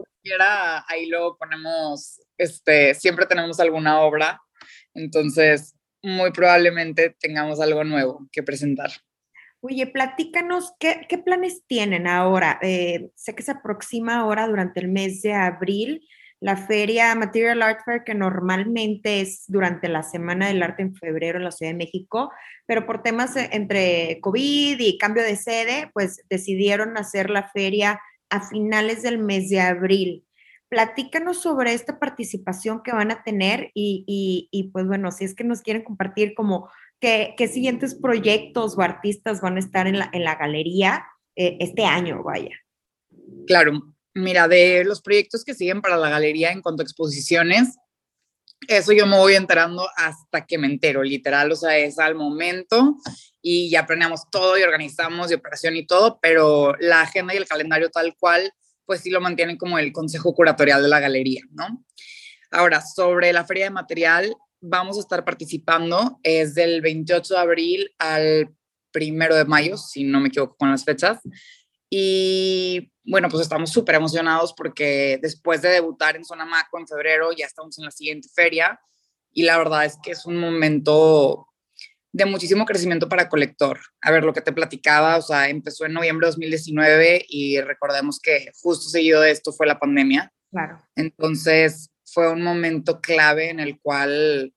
ahí 0.88 1.08
luego 1.08 1.38
ponemos, 1.38 2.22
este, 2.38 2.94
siempre 2.96 3.26
tenemos 3.26 3.60
alguna 3.60 4.02
obra, 4.02 4.42
entonces 4.94 5.76
muy 6.02 6.32
probablemente 6.32 7.16
tengamos 7.20 7.60
algo 7.60 7.84
nuevo 7.84 8.28
que 8.32 8.44
presentar. 8.44 8.92
Oye, 9.62 9.88
platícanos, 9.88 10.74
¿qué, 10.80 11.02
qué 11.10 11.18
planes 11.18 11.64
tienen 11.68 12.08
ahora? 12.08 12.60
Eh, 12.62 13.10
sé 13.16 13.36
que 13.36 13.44
se 13.44 13.52
aproxima 13.52 14.20
ahora 14.20 14.48
durante 14.48 14.80
el 14.80 14.88
mes 14.88 15.22
de 15.22 15.34
abril 15.34 16.08
la 16.42 16.56
feria 16.56 17.14
Material 17.16 17.62
Art 17.62 17.82
Fair, 17.84 18.04
que 18.06 18.16
normalmente 18.16 19.22
es 19.22 19.44
durante 19.48 19.90
la 19.90 20.04
Semana 20.04 20.48
del 20.48 20.64
Arte 20.64 20.84
en 20.84 20.96
febrero 20.96 21.38
en 21.38 21.44
la 21.44 21.52
Ciudad 21.52 21.74
de 21.74 21.78
México, 21.78 22.32
pero 22.66 22.86
por 22.86 23.02
temas 23.02 23.36
e, 23.36 23.50
entre 23.52 24.20
COVID 24.22 24.80
y 24.80 24.98
cambio 24.98 25.24
de 25.24 25.36
sede, 25.36 25.92
pues 25.94 26.24
decidieron 26.30 26.98
hacer 26.98 27.30
la 27.30 27.50
feria 27.50 28.00
a 28.30 28.48
finales 28.48 29.02
del 29.04 29.20
mes 29.20 29.50
de 29.50 29.60
abril. 29.60 30.26
Platícanos 30.70 31.42
sobre 31.42 31.74
esta 31.74 32.00
participación 32.00 32.84
que 32.84 32.92
van 32.92 33.12
a 33.12 33.24
tener 33.24 33.72
y, 33.74 34.48
y, 34.52 34.70
pues 34.72 34.86
bueno, 34.86 35.12
si 35.12 35.26
es 35.26 35.34
que 35.34 35.44
nos 35.44 35.62
quieren 35.62 35.84
compartir 35.84 36.36
como 36.36 36.70
qué, 37.00 37.34
qué, 37.38 37.48
siguientes 37.48 37.96
proyectos 37.96 38.78
o 38.78 38.82
artistas 38.82 39.42
van 39.42 39.58
a 39.58 39.60
estar 39.60 39.88
en 39.88 39.98
la, 39.98 40.10
en 40.14 40.24
la 40.24 40.36
galería 40.36 41.06
eh, 41.36 41.58
este 41.60 41.86
año, 41.86 42.24
vaya. 42.24 42.56
Claro, 43.48 43.82
Mira, 44.20 44.48
de 44.48 44.84
los 44.84 45.02
proyectos 45.02 45.44
que 45.44 45.54
siguen 45.54 45.82
para 45.82 45.98
la 45.98 46.10
galería 46.10 46.52
en 46.52 46.62
cuanto 46.62 46.82
a 46.82 46.84
exposiciones, 46.84 47.78
eso 48.68 48.92
yo 48.92 49.06
me 49.06 49.18
voy 49.18 49.36
enterando 49.36 49.90
hasta 49.96 50.46
que 50.46 50.58
me 50.58 50.68
entero, 50.68 51.04
literal, 51.04 51.52
o 51.52 51.56
sea, 51.56 51.78
es 51.78 51.98
al 52.00 52.16
momento 52.16 52.96
y 53.42 53.70
ya 53.70 53.86
planeamos 53.86 54.30
todo 54.30 54.58
y 54.58 54.64
organizamos 54.64 55.32
y 55.32 55.36
operación 55.36 55.76
y 55.76 55.86
todo, 55.86 56.20
pero 56.22 56.76
la 56.80 57.02
agenda 57.02 57.34
y 57.34 57.38
el 57.38 57.48
calendario 57.48 57.90
tal 57.90 58.16
cual, 58.20 58.52
pues 58.86 59.02
sí 59.02 59.10
lo 59.10 59.22
mantienen 59.22 59.58
como 59.58 59.80
el 59.80 59.92
consejo 59.92 60.34
curatorial 60.34 60.82
de 60.82 60.90
la 60.90 61.00
galería, 61.00 61.42
¿no? 61.52 61.86
Ahora, 62.52 62.82
sobre 62.82 63.32
la 63.32 63.46
feria 63.46 63.66
de 63.66 63.70
material, 63.70 64.36
vamos 64.62 64.98
a 64.98 65.02
estar 65.02 65.24
participando 65.24 66.20
es 66.24 66.56
del 66.56 66.82
28 66.82 67.34
de 67.34 67.40
abril 67.40 67.92
al 68.00 68.50
primero 68.92 69.36
de 69.36 69.46
mayo, 69.46 69.78
si 69.78 70.04
no 70.04 70.20
me 70.20 70.30
equivoco 70.30 70.56
con 70.58 70.72
las 70.72 70.84
fechas. 70.84 71.20
Y 71.90 72.92
bueno, 73.04 73.30
pues 73.30 73.42
estamos 73.42 73.72
súper 73.72 73.96
emocionados 73.96 74.54
porque 74.54 75.20
después 75.22 75.62
de 75.62 75.70
debutar 75.70 76.16
en 76.16 76.26
Zona 76.26 76.46
Maco 76.46 76.78
en 76.80 76.88
febrero, 76.88 77.32
ya 77.32 77.46
estamos 77.46 77.78
en 77.80 77.86
la 77.86 77.92
siguiente 77.92 78.30
feria. 78.34 78.80
Y 79.32 79.44
la 79.44 79.58
verdad 79.58 79.86
es 79.86 79.98
que 80.02 80.12
es 80.12 80.26
un 80.26 80.38
momento 80.38 81.48
de 82.12 82.26
muchísimo 82.26 82.66
crecimiento 82.66 83.08
para 83.08 83.30
Colector. 83.30 83.80
A 84.02 84.12
ver, 84.12 84.24
lo 84.24 84.34
que 84.34 84.42
te 84.42 84.54
platicaba, 84.54 85.18
o 85.18 85.22
sea, 85.22 85.50
empezó 85.50 85.86
en 85.86 85.94
noviembre 85.94 86.26
de 86.26 86.32
2019 86.32 87.26
y 87.28 87.62
recordemos 87.62 88.20
que 88.20 88.52
justo 88.62 88.90
seguido 88.90 89.22
de 89.22 89.32
esto 89.32 89.52
fue 89.52 89.68
la 89.68 89.80
pandemia. 89.80 90.32
Claro. 90.52 90.82
Entonces, 90.96 91.92
fue 92.06 92.32
un 92.32 92.42
momento 92.42 93.02
clave 93.02 93.50
en 93.50 93.60
el 93.60 93.80
cual, 93.80 94.54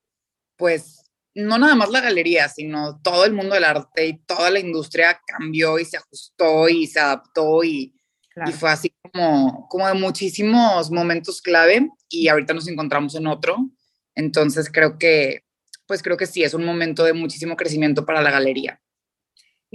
pues, 0.57 1.02
no 1.35 1.57
nada 1.57 1.75
más 1.75 1.89
la 1.89 2.01
galería, 2.01 2.47
sino 2.49 2.99
todo 3.01 3.25
el 3.25 3.33
mundo 3.33 3.55
del 3.55 3.63
arte 3.63 4.07
y 4.07 4.19
toda 4.19 4.49
la 4.49 4.59
industria 4.59 5.19
cambió 5.25 5.79
y 5.79 5.85
se 5.85 5.97
ajustó 5.97 6.69
y 6.69 6.87
se 6.87 6.99
adaptó 6.99 7.63
y, 7.63 7.95
y 8.45 8.51
fue 8.51 8.69
así 8.69 8.93
como, 9.01 9.67
como 9.69 9.87
de 9.87 9.93
muchísimos 9.95 10.91
momentos 10.91 11.41
clave 11.41 11.89
y 12.09 12.27
ahorita 12.27 12.53
nos 12.53 12.67
encontramos 12.67 13.15
en 13.15 13.27
otro. 13.27 13.57
Entonces 14.15 14.69
creo 14.71 14.97
que, 14.97 15.43
pues 15.87 16.03
creo 16.03 16.17
que 16.17 16.27
sí, 16.27 16.43
es 16.43 16.53
un 16.53 16.65
momento 16.65 17.03
de 17.03 17.13
muchísimo 17.13 17.55
crecimiento 17.55 18.05
para 18.05 18.21
la 18.21 18.31
galería. 18.31 18.79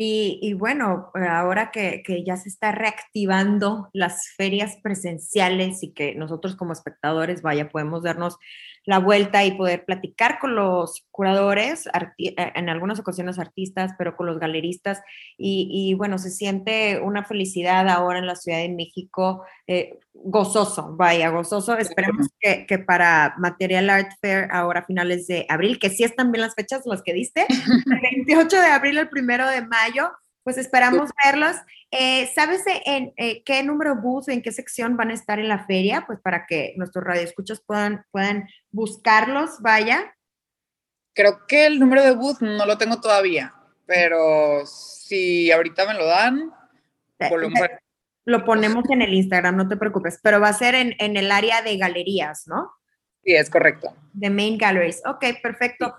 Y, 0.01 0.53
bueno, 0.53 1.11
ahora 1.29 1.73
que, 1.73 2.05
ya 2.25 2.37
se 2.37 2.49
está 2.49 2.71
reactivando 2.71 3.89
las 3.93 4.29
ferias 4.37 4.77
presenciales 4.81 5.83
y 5.83 5.93
que 5.93 6.15
nosotros 6.15 6.55
como 6.55 6.73
espectadores, 6.73 7.43
vaya, 7.43 7.69
podemos 7.69 8.05
darnos 8.05 8.39
la 8.85 9.01
vuelta 9.01 9.45
y 9.45 9.57
poder 9.57 9.85
platicar 9.85 10.39
con 10.39 10.55
los 10.55 11.05
curadores, 11.11 11.89
eh, 12.19 12.33
en 12.37 12.69
algunas 12.69 13.01
ocasiones 13.01 13.41
artistas, 13.41 13.91
pero 13.99 14.17
con 14.17 14.27
los 14.27 14.39
galeristas. 14.39 15.03
Y, 15.37 15.95
bueno, 15.95 16.19
se 16.19 16.31
siente 16.31 17.01
una 17.01 17.25
felicidad 17.25 17.89
ahora 17.89 18.21
en 18.21 18.27
la 18.27 18.37
Ciudad 18.37 18.59
de 18.59 18.69
México, 18.69 19.45
eh, 19.67 19.99
gozoso, 20.25 20.95
vaya, 20.97 21.31
gozoso. 21.31 21.77
Esperemos 21.77 22.29
que, 22.41 22.67
que, 22.67 22.79
para 22.79 23.35
Material 23.39 23.91
Art 23.91 24.13
Fair, 24.21 24.49
ahora 24.51 24.81
a 24.81 24.85
finales 24.85 25.27
de 25.27 25.47
abril, 25.49 25.79
que 25.79 25.91
sí 25.91 26.05
están 26.05 26.33
bien 26.33 26.43
las 26.43 26.55
fechas, 26.55 26.83
las 26.85 27.03
que 27.03 27.15
diste, 27.15 27.47
el 27.49 28.01
28 28.27 28.61
de 28.61 28.67
abril 28.67 28.99
al 28.99 29.11
1 29.13 29.51
de 29.51 29.67
mayo, 29.67 30.11
pues 30.43 30.59
esperamos 30.59 31.11
verlos. 31.25 31.57
Eh, 31.91 32.31
¿Sabes 32.35 32.63
en 32.67 33.13
eh, 33.17 33.43
qué 33.45 33.63
número 33.63 33.97
bus, 33.97 34.29
en 34.29 34.43
qué 34.43 34.53
sección 34.53 34.97
van 34.97 35.11
a 35.11 35.15
estar 35.15 35.39
en 35.39 35.49
la 35.49 35.67
feria? 35.67 36.05
Pues 36.07 36.21
para 36.21 36.47
que 36.47 36.75
nuestros 36.77 37.05
radioescuchos 37.05 37.61
puedan, 37.61 38.05
puedan 38.11 38.49
buscarlos, 38.71 39.61
vaya. 39.61 40.15
Creo 41.15 41.47
que 41.47 41.67
el 41.67 41.79
número 41.79 42.03
de 42.03 42.13
bus 42.13 42.41
no 42.41 42.65
lo 42.65 42.79
tengo 42.79 43.01
todavía, 43.01 43.53
pero 43.87 44.65
si 44.67 45.51
ahorita 45.51 45.87
me 45.87 45.95
lo 45.95 46.07
dan, 46.07 46.53
lo 47.19 47.51
ponemos 48.45 48.85
en 48.91 49.03
el 49.03 49.15
Instagram, 49.15 49.57
no 49.57 49.69
te 49.69 49.77
preocupes, 49.77 50.21
pero 50.23 50.41
va 50.41 50.49
a 50.49 50.53
ser 50.53 50.75
en, 50.75 50.95
en 50.99 51.17
el 51.17 51.31
área 51.31 51.63
de 51.63 51.77
galerías, 51.77 52.47
¿no? 52.47 52.73
Sí, 53.25 53.35
es 53.35 53.51
correcto. 53.51 53.95
De 54.13 54.31
Main 54.31 54.59
Galleries. 54.59 55.03
Ok, 55.07 55.25
perfecto. 55.43 55.95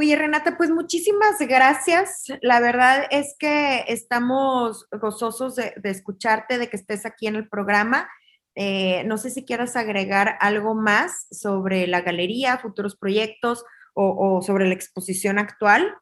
Oye, 0.00 0.14
Renata, 0.14 0.56
pues 0.56 0.70
muchísimas 0.70 1.40
gracias. 1.40 2.26
La 2.40 2.60
verdad 2.60 3.06
es 3.10 3.34
que 3.36 3.84
estamos 3.88 4.86
gozosos 4.92 5.56
de, 5.56 5.74
escucharte, 5.82 6.56
de 6.56 6.68
que 6.68 6.76
estés 6.76 7.04
aquí 7.04 7.26
en 7.26 7.34
el 7.34 7.48
programa. 7.48 8.08
Eh, 8.54 9.02
no 9.06 9.18
sé 9.18 9.30
si 9.30 9.44
quieras 9.44 9.74
agregar 9.74 10.38
algo 10.38 10.76
más 10.76 11.26
sobre 11.32 11.88
la 11.88 12.02
galería, 12.02 12.58
futuros 12.58 12.96
proyectos 12.96 13.64
o, 13.92 14.40
sobre 14.40 14.68
la 14.68 14.74
exposición 14.74 15.40
actual. 15.40 15.96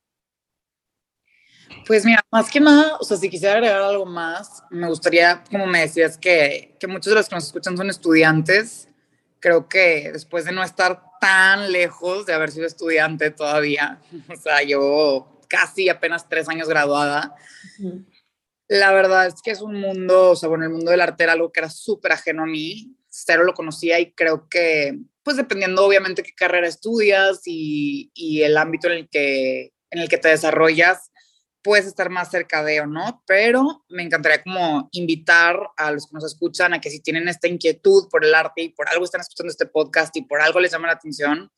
Pues 1.86 2.04
mira, 2.04 2.24
más 2.32 2.50
que 2.50 2.60
nada, 2.60 2.96
o 3.00 3.04
sea, 3.04 3.16
si 3.16 3.30
quisiera 3.30 3.54
agregar 3.54 3.80
algo 3.80 4.06
más, 4.06 4.62
me 4.70 4.88
gustaría, 4.88 5.44
como 5.50 5.66
me 5.66 5.80
decías, 5.80 6.18
que, 6.18 6.76
que 6.80 6.86
muchos 6.86 7.12
de 7.12 7.14
los 7.14 7.28
que 7.28 7.34
nos 7.36 7.46
escuchan 7.46 7.76
son 7.76 7.90
estudiantes. 7.90 8.88
Creo 9.38 9.68
que 9.68 10.10
después 10.12 10.44
de 10.44 10.52
no 10.52 10.64
estar 10.64 11.02
tan 11.20 11.70
lejos 11.72 12.26
de 12.26 12.34
haber 12.34 12.50
sido 12.50 12.66
estudiante 12.66 13.30
todavía. 13.30 14.00
O 14.28 14.36
sea, 14.36 14.62
yo 14.62 15.40
casi 15.48 15.88
apenas 15.88 16.28
tres 16.28 16.48
años 16.48 16.68
graduada. 16.68 17.34
La 18.68 18.92
verdad 18.92 19.26
es 19.26 19.40
que 19.42 19.52
es 19.52 19.60
un 19.60 19.80
mundo, 19.80 20.30
o 20.30 20.36
sea, 20.36 20.48
bueno, 20.48 20.64
el 20.64 20.70
mundo 20.70 20.90
del 20.90 21.00
arte 21.00 21.24
era 21.24 21.34
algo 21.34 21.52
que 21.52 21.60
era 21.60 21.70
súper 21.70 22.12
ajeno 22.12 22.42
a 22.42 22.46
mí. 22.46 22.96
Cero 23.08 23.44
lo 23.44 23.54
conocía 23.54 23.98
y 24.00 24.12
creo 24.12 24.48
que, 24.48 24.98
pues 25.22 25.36
dependiendo 25.36 25.84
obviamente 25.84 26.22
qué 26.22 26.32
carrera 26.34 26.66
estudias 26.66 27.42
y, 27.46 28.10
y 28.14 28.42
el 28.42 28.56
ámbito 28.56 28.88
en 28.88 28.92
el, 28.94 29.08
que, 29.08 29.72
en 29.90 30.00
el 30.00 30.08
que 30.08 30.18
te 30.18 30.28
desarrollas, 30.28 31.10
puedes 31.66 31.86
estar 31.86 32.10
más 32.10 32.30
cerca 32.30 32.62
de 32.62 32.80
o 32.80 32.86
no, 32.86 33.24
pero 33.26 33.84
me 33.88 34.04
encantaría 34.04 34.40
como 34.40 34.88
invitar 34.92 35.58
a 35.76 35.90
los 35.90 36.06
que 36.06 36.14
nos 36.14 36.24
escuchan 36.24 36.72
a 36.72 36.80
que 36.80 36.90
si 36.90 37.00
tienen 37.00 37.26
esta 37.28 37.48
inquietud 37.48 38.08
por 38.08 38.24
el 38.24 38.32
arte 38.36 38.62
y 38.62 38.68
por 38.68 38.88
algo 38.88 39.04
están 39.04 39.20
escuchando 39.20 39.50
este 39.50 39.66
podcast 39.66 40.16
y 40.16 40.22
por 40.22 40.40
algo 40.40 40.60
les 40.60 40.70
llama 40.70 40.86
la 40.86 40.92
atención, 40.92 41.50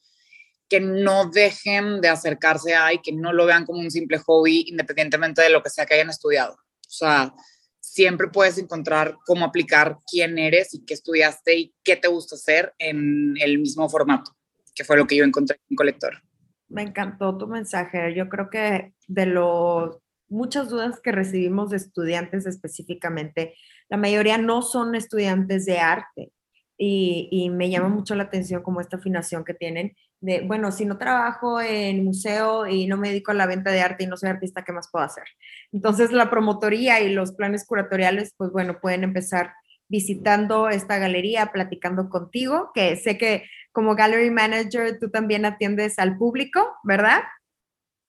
que 0.66 0.80
no 0.80 1.28
dejen 1.28 2.00
de 2.00 2.08
acercarse 2.08 2.74
a 2.74 2.90
y 2.94 3.02
que 3.02 3.12
no 3.12 3.34
lo 3.34 3.44
vean 3.44 3.66
como 3.66 3.80
un 3.80 3.90
simple 3.90 4.16
hobby 4.16 4.64
independientemente 4.68 5.42
de 5.42 5.50
lo 5.50 5.62
que 5.62 5.68
sea 5.68 5.84
que 5.84 5.92
hayan 5.92 6.08
estudiado. 6.08 6.54
O 6.54 6.90
sea, 6.90 7.34
siempre 7.78 8.28
puedes 8.28 8.56
encontrar 8.56 9.14
cómo 9.26 9.44
aplicar 9.44 9.98
quién 10.10 10.38
eres 10.38 10.72
y 10.72 10.86
qué 10.86 10.94
estudiaste 10.94 11.54
y 11.54 11.74
qué 11.84 11.96
te 11.96 12.08
gusta 12.08 12.36
hacer 12.36 12.72
en 12.78 13.34
el 13.42 13.58
mismo 13.58 13.86
formato, 13.90 14.34
que 14.74 14.84
fue 14.84 14.96
lo 14.96 15.06
que 15.06 15.16
yo 15.16 15.24
encontré 15.24 15.60
en 15.68 15.76
Colector. 15.76 16.22
Me 16.68 16.82
encantó 16.82 17.36
tu 17.36 17.46
mensaje. 17.46 18.14
Yo 18.14 18.28
creo 18.28 18.50
que 18.50 18.94
de 19.06 19.26
los 19.26 19.98
muchas 20.28 20.68
dudas 20.68 21.00
que 21.00 21.12
recibimos 21.12 21.70
de 21.70 21.78
estudiantes 21.78 22.46
específicamente, 22.46 23.54
la 23.88 23.96
mayoría 23.96 24.38
no 24.38 24.62
son 24.62 24.94
estudiantes 24.94 25.64
de 25.66 25.78
arte. 25.78 26.32
Y, 26.80 27.50
me 27.50 27.70
llama 27.70 27.88
mucho 27.88 28.14
la 28.14 28.22
atención 28.24 28.62
como 28.62 28.80
esta 28.80 28.98
afinación 28.98 29.44
que 29.44 29.52
tienen 29.52 29.96
de, 30.20 30.42
bueno, 30.42 30.70
si 30.70 30.84
no 30.84 30.96
trabajo 30.96 31.60
en 31.60 32.04
museo 32.04 32.68
y 32.68 32.86
no 32.86 32.96
me 32.96 33.08
dedico 33.08 33.32
a 33.32 33.34
la 33.34 33.46
venta 33.46 33.72
de 33.72 33.80
arte 33.80 34.04
y 34.04 34.06
no 34.06 34.16
soy 34.16 34.28
artista, 34.28 34.62
¿qué 34.62 34.72
más 34.72 34.88
puedo 34.88 35.04
hacer? 35.04 35.24
Entonces 35.72 36.12
la 36.12 36.30
promotoría 36.30 37.00
y 37.00 37.12
los 37.12 37.32
planes 37.32 37.66
curatoriales, 37.66 38.32
pues 38.36 38.52
bueno, 38.52 38.78
pueden 38.80 39.02
empezar 39.02 39.54
visitando 39.88 40.68
esta 40.68 40.98
galería, 40.98 41.50
platicando 41.52 42.08
contigo, 42.10 42.70
que 42.74 42.94
sé 42.94 43.18
que 43.18 43.44
como 43.78 43.94
gallery 43.94 44.32
manager 44.32 44.98
tú 44.98 45.08
también 45.08 45.44
atiendes 45.44 46.00
al 46.00 46.18
público, 46.18 46.74
¿verdad? 46.82 47.20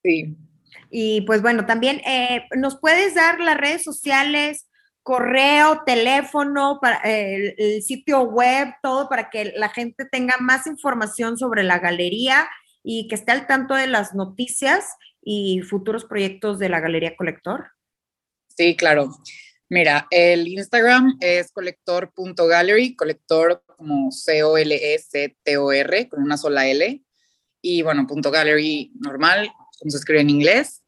Sí. 0.04 0.36
Y 0.90 1.22
pues 1.28 1.44
bueno, 1.44 1.68
también 1.68 2.02
eh, 2.08 2.48
nos 2.58 2.80
puedes 2.80 3.14
dar 3.14 3.40
las 3.40 3.56
redes 3.56 3.84
sociales, 3.84 4.68
correo, 5.04 5.84
teléfono, 5.86 6.80
para, 6.82 6.98
el, 7.04 7.84
sitio 7.84 8.24
web, 8.24 8.70
todo 8.82 9.08
para 9.10 9.30
que 9.30 9.54
la 9.58 9.70
gente 9.70 10.06
tenga 10.12 10.38
más 10.40 10.66
información 10.66 11.38
sobre 11.38 11.62
la 11.62 11.78
galería 11.78 12.50
y 12.82 13.08
que 13.08 13.14
esté 13.14 13.32
al 13.32 13.46
tanto 13.46 13.76
de 13.76 13.86
las 13.86 14.16
noticias 14.16 14.96
y 15.22 15.62
futuros 15.62 16.06
proyectos 16.06 16.58
de 16.58 16.70
la 16.70 16.80
Galería 16.80 17.16
Colector. 17.16 17.74
Sí, 18.58 18.76
claro. 18.76 19.12
Mira, 19.70 20.08
el 20.10 20.48
Instagram 20.48 21.16
es 21.20 21.52
colector.gallery, 21.52 22.96
colector 22.96 23.62
como 23.80 24.12
C-O-L-E-C-T-O-R, 24.12 26.10
con 26.10 26.22
una 26.22 26.38
sola 26.38 26.68
L. 26.68 27.02
Y 27.62 27.82
bueno, 27.82 28.06
punto 28.06 28.30
gallery 28.30 28.92
normal, 29.00 29.52
como 29.80 29.90
se 29.90 29.98
escribe 29.98 30.22
en 30.22 30.30
inglés. 30.30 30.84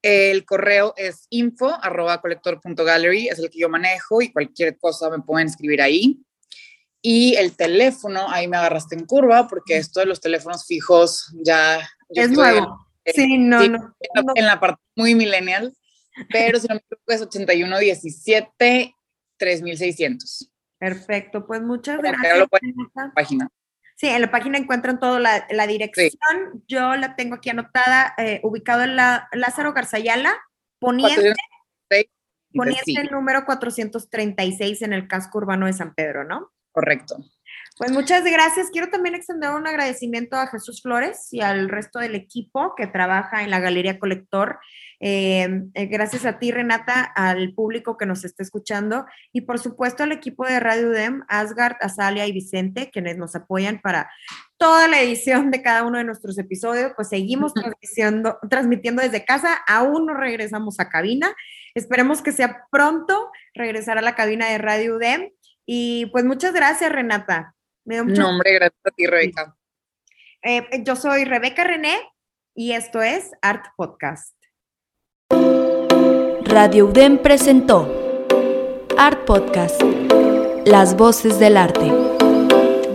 El 0.00 0.46
correo 0.46 0.94
es 0.96 1.26
info 1.28 1.76
arroba 1.82 2.22
colector.gallery, 2.22 3.28
es 3.28 3.38
el 3.38 3.50
que 3.50 3.58
yo 3.58 3.68
manejo 3.68 4.22
y 4.22 4.32
cualquier 4.32 4.78
cosa 4.78 5.10
me 5.10 5.20
pueden 5.20 5.48
escribir 5.48 5.82
ahí. 5.82 6.18
Y 7.02 7.34
el 7.34 7.54
teléfono, 7.54 8.30
ahí 8.30 8.48
me 8.48 8.56
agarraste 8.56 8.94
en 8.94 9.04
curva 9.04 9.46
porque 9.48 9.76
esto 9.76 10.00
de 10.00 10.06
los 10.06 10.22
teléfonos 10.22 10.64
fijos 10.64 11.34
ya... 11.44 11.86
Es 12.08 12.30
nuevo. 12.30 12.86
sí, 13.04 13.36
no, 13.36 13.66
no, 13.68 13.94
En 14.34 14.46
la 14.46 14.58
parte 14.58 14.80
muy 14.94 15.14
millennial 15.14 15.76
pero 16.30 16.58
si 16.58 16.66
no 16.66 16.74
me 16.74 16.80
equivoco 16.80 17.12
es 17.12 17.22
8117 17.22 18.94
3600. 19.36 20.50
Perfecto, 20.86 21.44
pues 21.48 21.62
muchas 21.62 21.98
gracias. 21.98 22.32
en 22.32 22.38
la 22.38 23.12
página. 23.12 23.48
Sí, 23.96 24.06
en 24.06 24.20
la 24.20 24.30
página 24.30 24.56
encuentran 24.56 25.00
toda 25.00 25.18
la, 25.18 25.66
dirección. 25.66 26.62
Yo 26.68 26.94
la 26.94 27.16
tengo 27.16 27.34
aquí 27.34 27.50
anotada, 27.50 28.14
eh, 28.18 28.38
ubicado 28.44 28.84
en 28.84 28.94
la 28.94 29.28
Lázaro 29.32 29.72
Garzayala, 29.72 30.32
poniente, 30.78 31.34
poniente 32.54 33.00
el 33.00 33.10
número 33.10 33.44
436 33.44 34.82
en 34.82 34.92
el 34.92 35.08
casco 35.08 35.38
urbano 35.38 35.66
de 35.66 35.72
San 35.72 35.92
Pedro, 35.92 36.22
¿no? 36.22 36.52
Correcto. 36.70 37.16
Pues 37.78 37.92
muchas 37.92 38.24
gracias. 38.24 38.70
Quiero 38.70 38.88
también 38.88 39.14
extender 39.14 39.50
un 39.50 39.66
agradecimiento 39.66 40.36
a 40.36 40.46
Jesús 40.46 40.80
Flores 40.80 41.28
y 41.30 41.42
al 41.42 41.68
resto 41.68 41.98
del 41.98 42.14
equipo 42.14 42.74
que 42.74 42.86
trabaja 42.86 43.42
en 43.42 43.50
la 43.50 43.60
Galería 43.60 43.98
Colector. 43.98 44.58
Eh, 44.98 45.62
eh, 45.74 45.84
gracias 45.84 46.24
a 46.24 46.38
ti, 46.38 46.50
Renata, 46.52 47.02
al 47.02 47.52
público 47.52 47.98
que 47.98 48.06
nos 48.06 48.24
está 48.24 48.42
escuchando 48.42 49.04
y 49.30 49.42
por 49.42 49.58
supuesto 49.58 50.04
al 50.04 50.12
equipo 50.12 50.46
de 50.46 50.58
Radio 50.58 50.88
UDEM, 50.88 51.24
Asgard, 51.28 51.76
Azalia 51.82 52.26
y 52.26 52.32
Vicente, 52.32 52.88
quienes 52.90 53.18
nos 53.18 53.34
apoyan 53.34 53.78
para 53.82 54.10
toda 54.56 54.88
la 54.88 55.02
edición 55.02 55.50
de 55.50 55.60
cada 55.60 55.82
uno 55.82 55.98
de 55.98 56.04
nuestros 56.04 56.38
episodios. 56.38 56.92
Pues 56.96 57.10
seguimos 57.10 57.52
transmitiendo, 57.52 58.38
transmitiendo 58.48 59.02
desde 59.02 59.26
casa, 59.26 59.54
aún 59.68 60.06
no 60.06 60.14
regresamos 60.14 60.80
a 60.80 60.88
cabina. 60.88 61.34
Esperemos 61.74 62.22
que 62.22 62.32
sea 62.32 62.64
pronto 62.70 63.30
regresar 63.52 63.98
a 63.98 64.02
la 64.02 64.14
cabina 64.14 64.48
de 64.48 64.56
Radio 64.56 64.96
UDEM. 64.96 65.30
Y 65.66 66.06
pues 66.06 66.24
muchas 66.24 66.54
gracias, 66.54 66.90
Renata. 66.90 67.55
Me 67.86 68.02
mucho... 68.02 68.20
Nombre, 68.20 68.52
gracias 68.52 68.80
a 68.84 68.90
ti, 68.90 69.06
Rebeca. 69.06 69.56
Eh, 70.42 70.82
yo 70.82 70.96
soy 70.96 71.24
Rebeca 71.24 71.64
René 71.64 71.96
y 72.52 72.72
esto 72.72 73.00
es 73.00 73.30
Art 73.42 73.66
Podcast. 73.76 74.34
Radio 75.30 76.86
UDEM 76.86 77.18
presentó 77.18 77.88
Art 78.98 79.24
Podcast, 79.24 79.80
Las 80.64 80.96
Voces 80.96 81.38
del 81.38 81.56
Arte. 81.56 81.92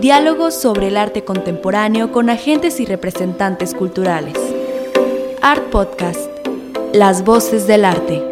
Diálogos 0.01 0.59
sobre 0.59 0.87
el 0.89 0.97
arte 0.97 1.23
contemporáneo 1.23 2.11
con 2.11 2.29
agentes 2.29 2.79
y 2.81 2.85
representantes 2.85 3.73
culturales. 3.73 4.37
Art 5.41 5.69
Podcast, 5.69 6.29
Las 6.93 7.23
Voces 7.23 7.65
del 7.65 7.85
Arte. 7.85 8.30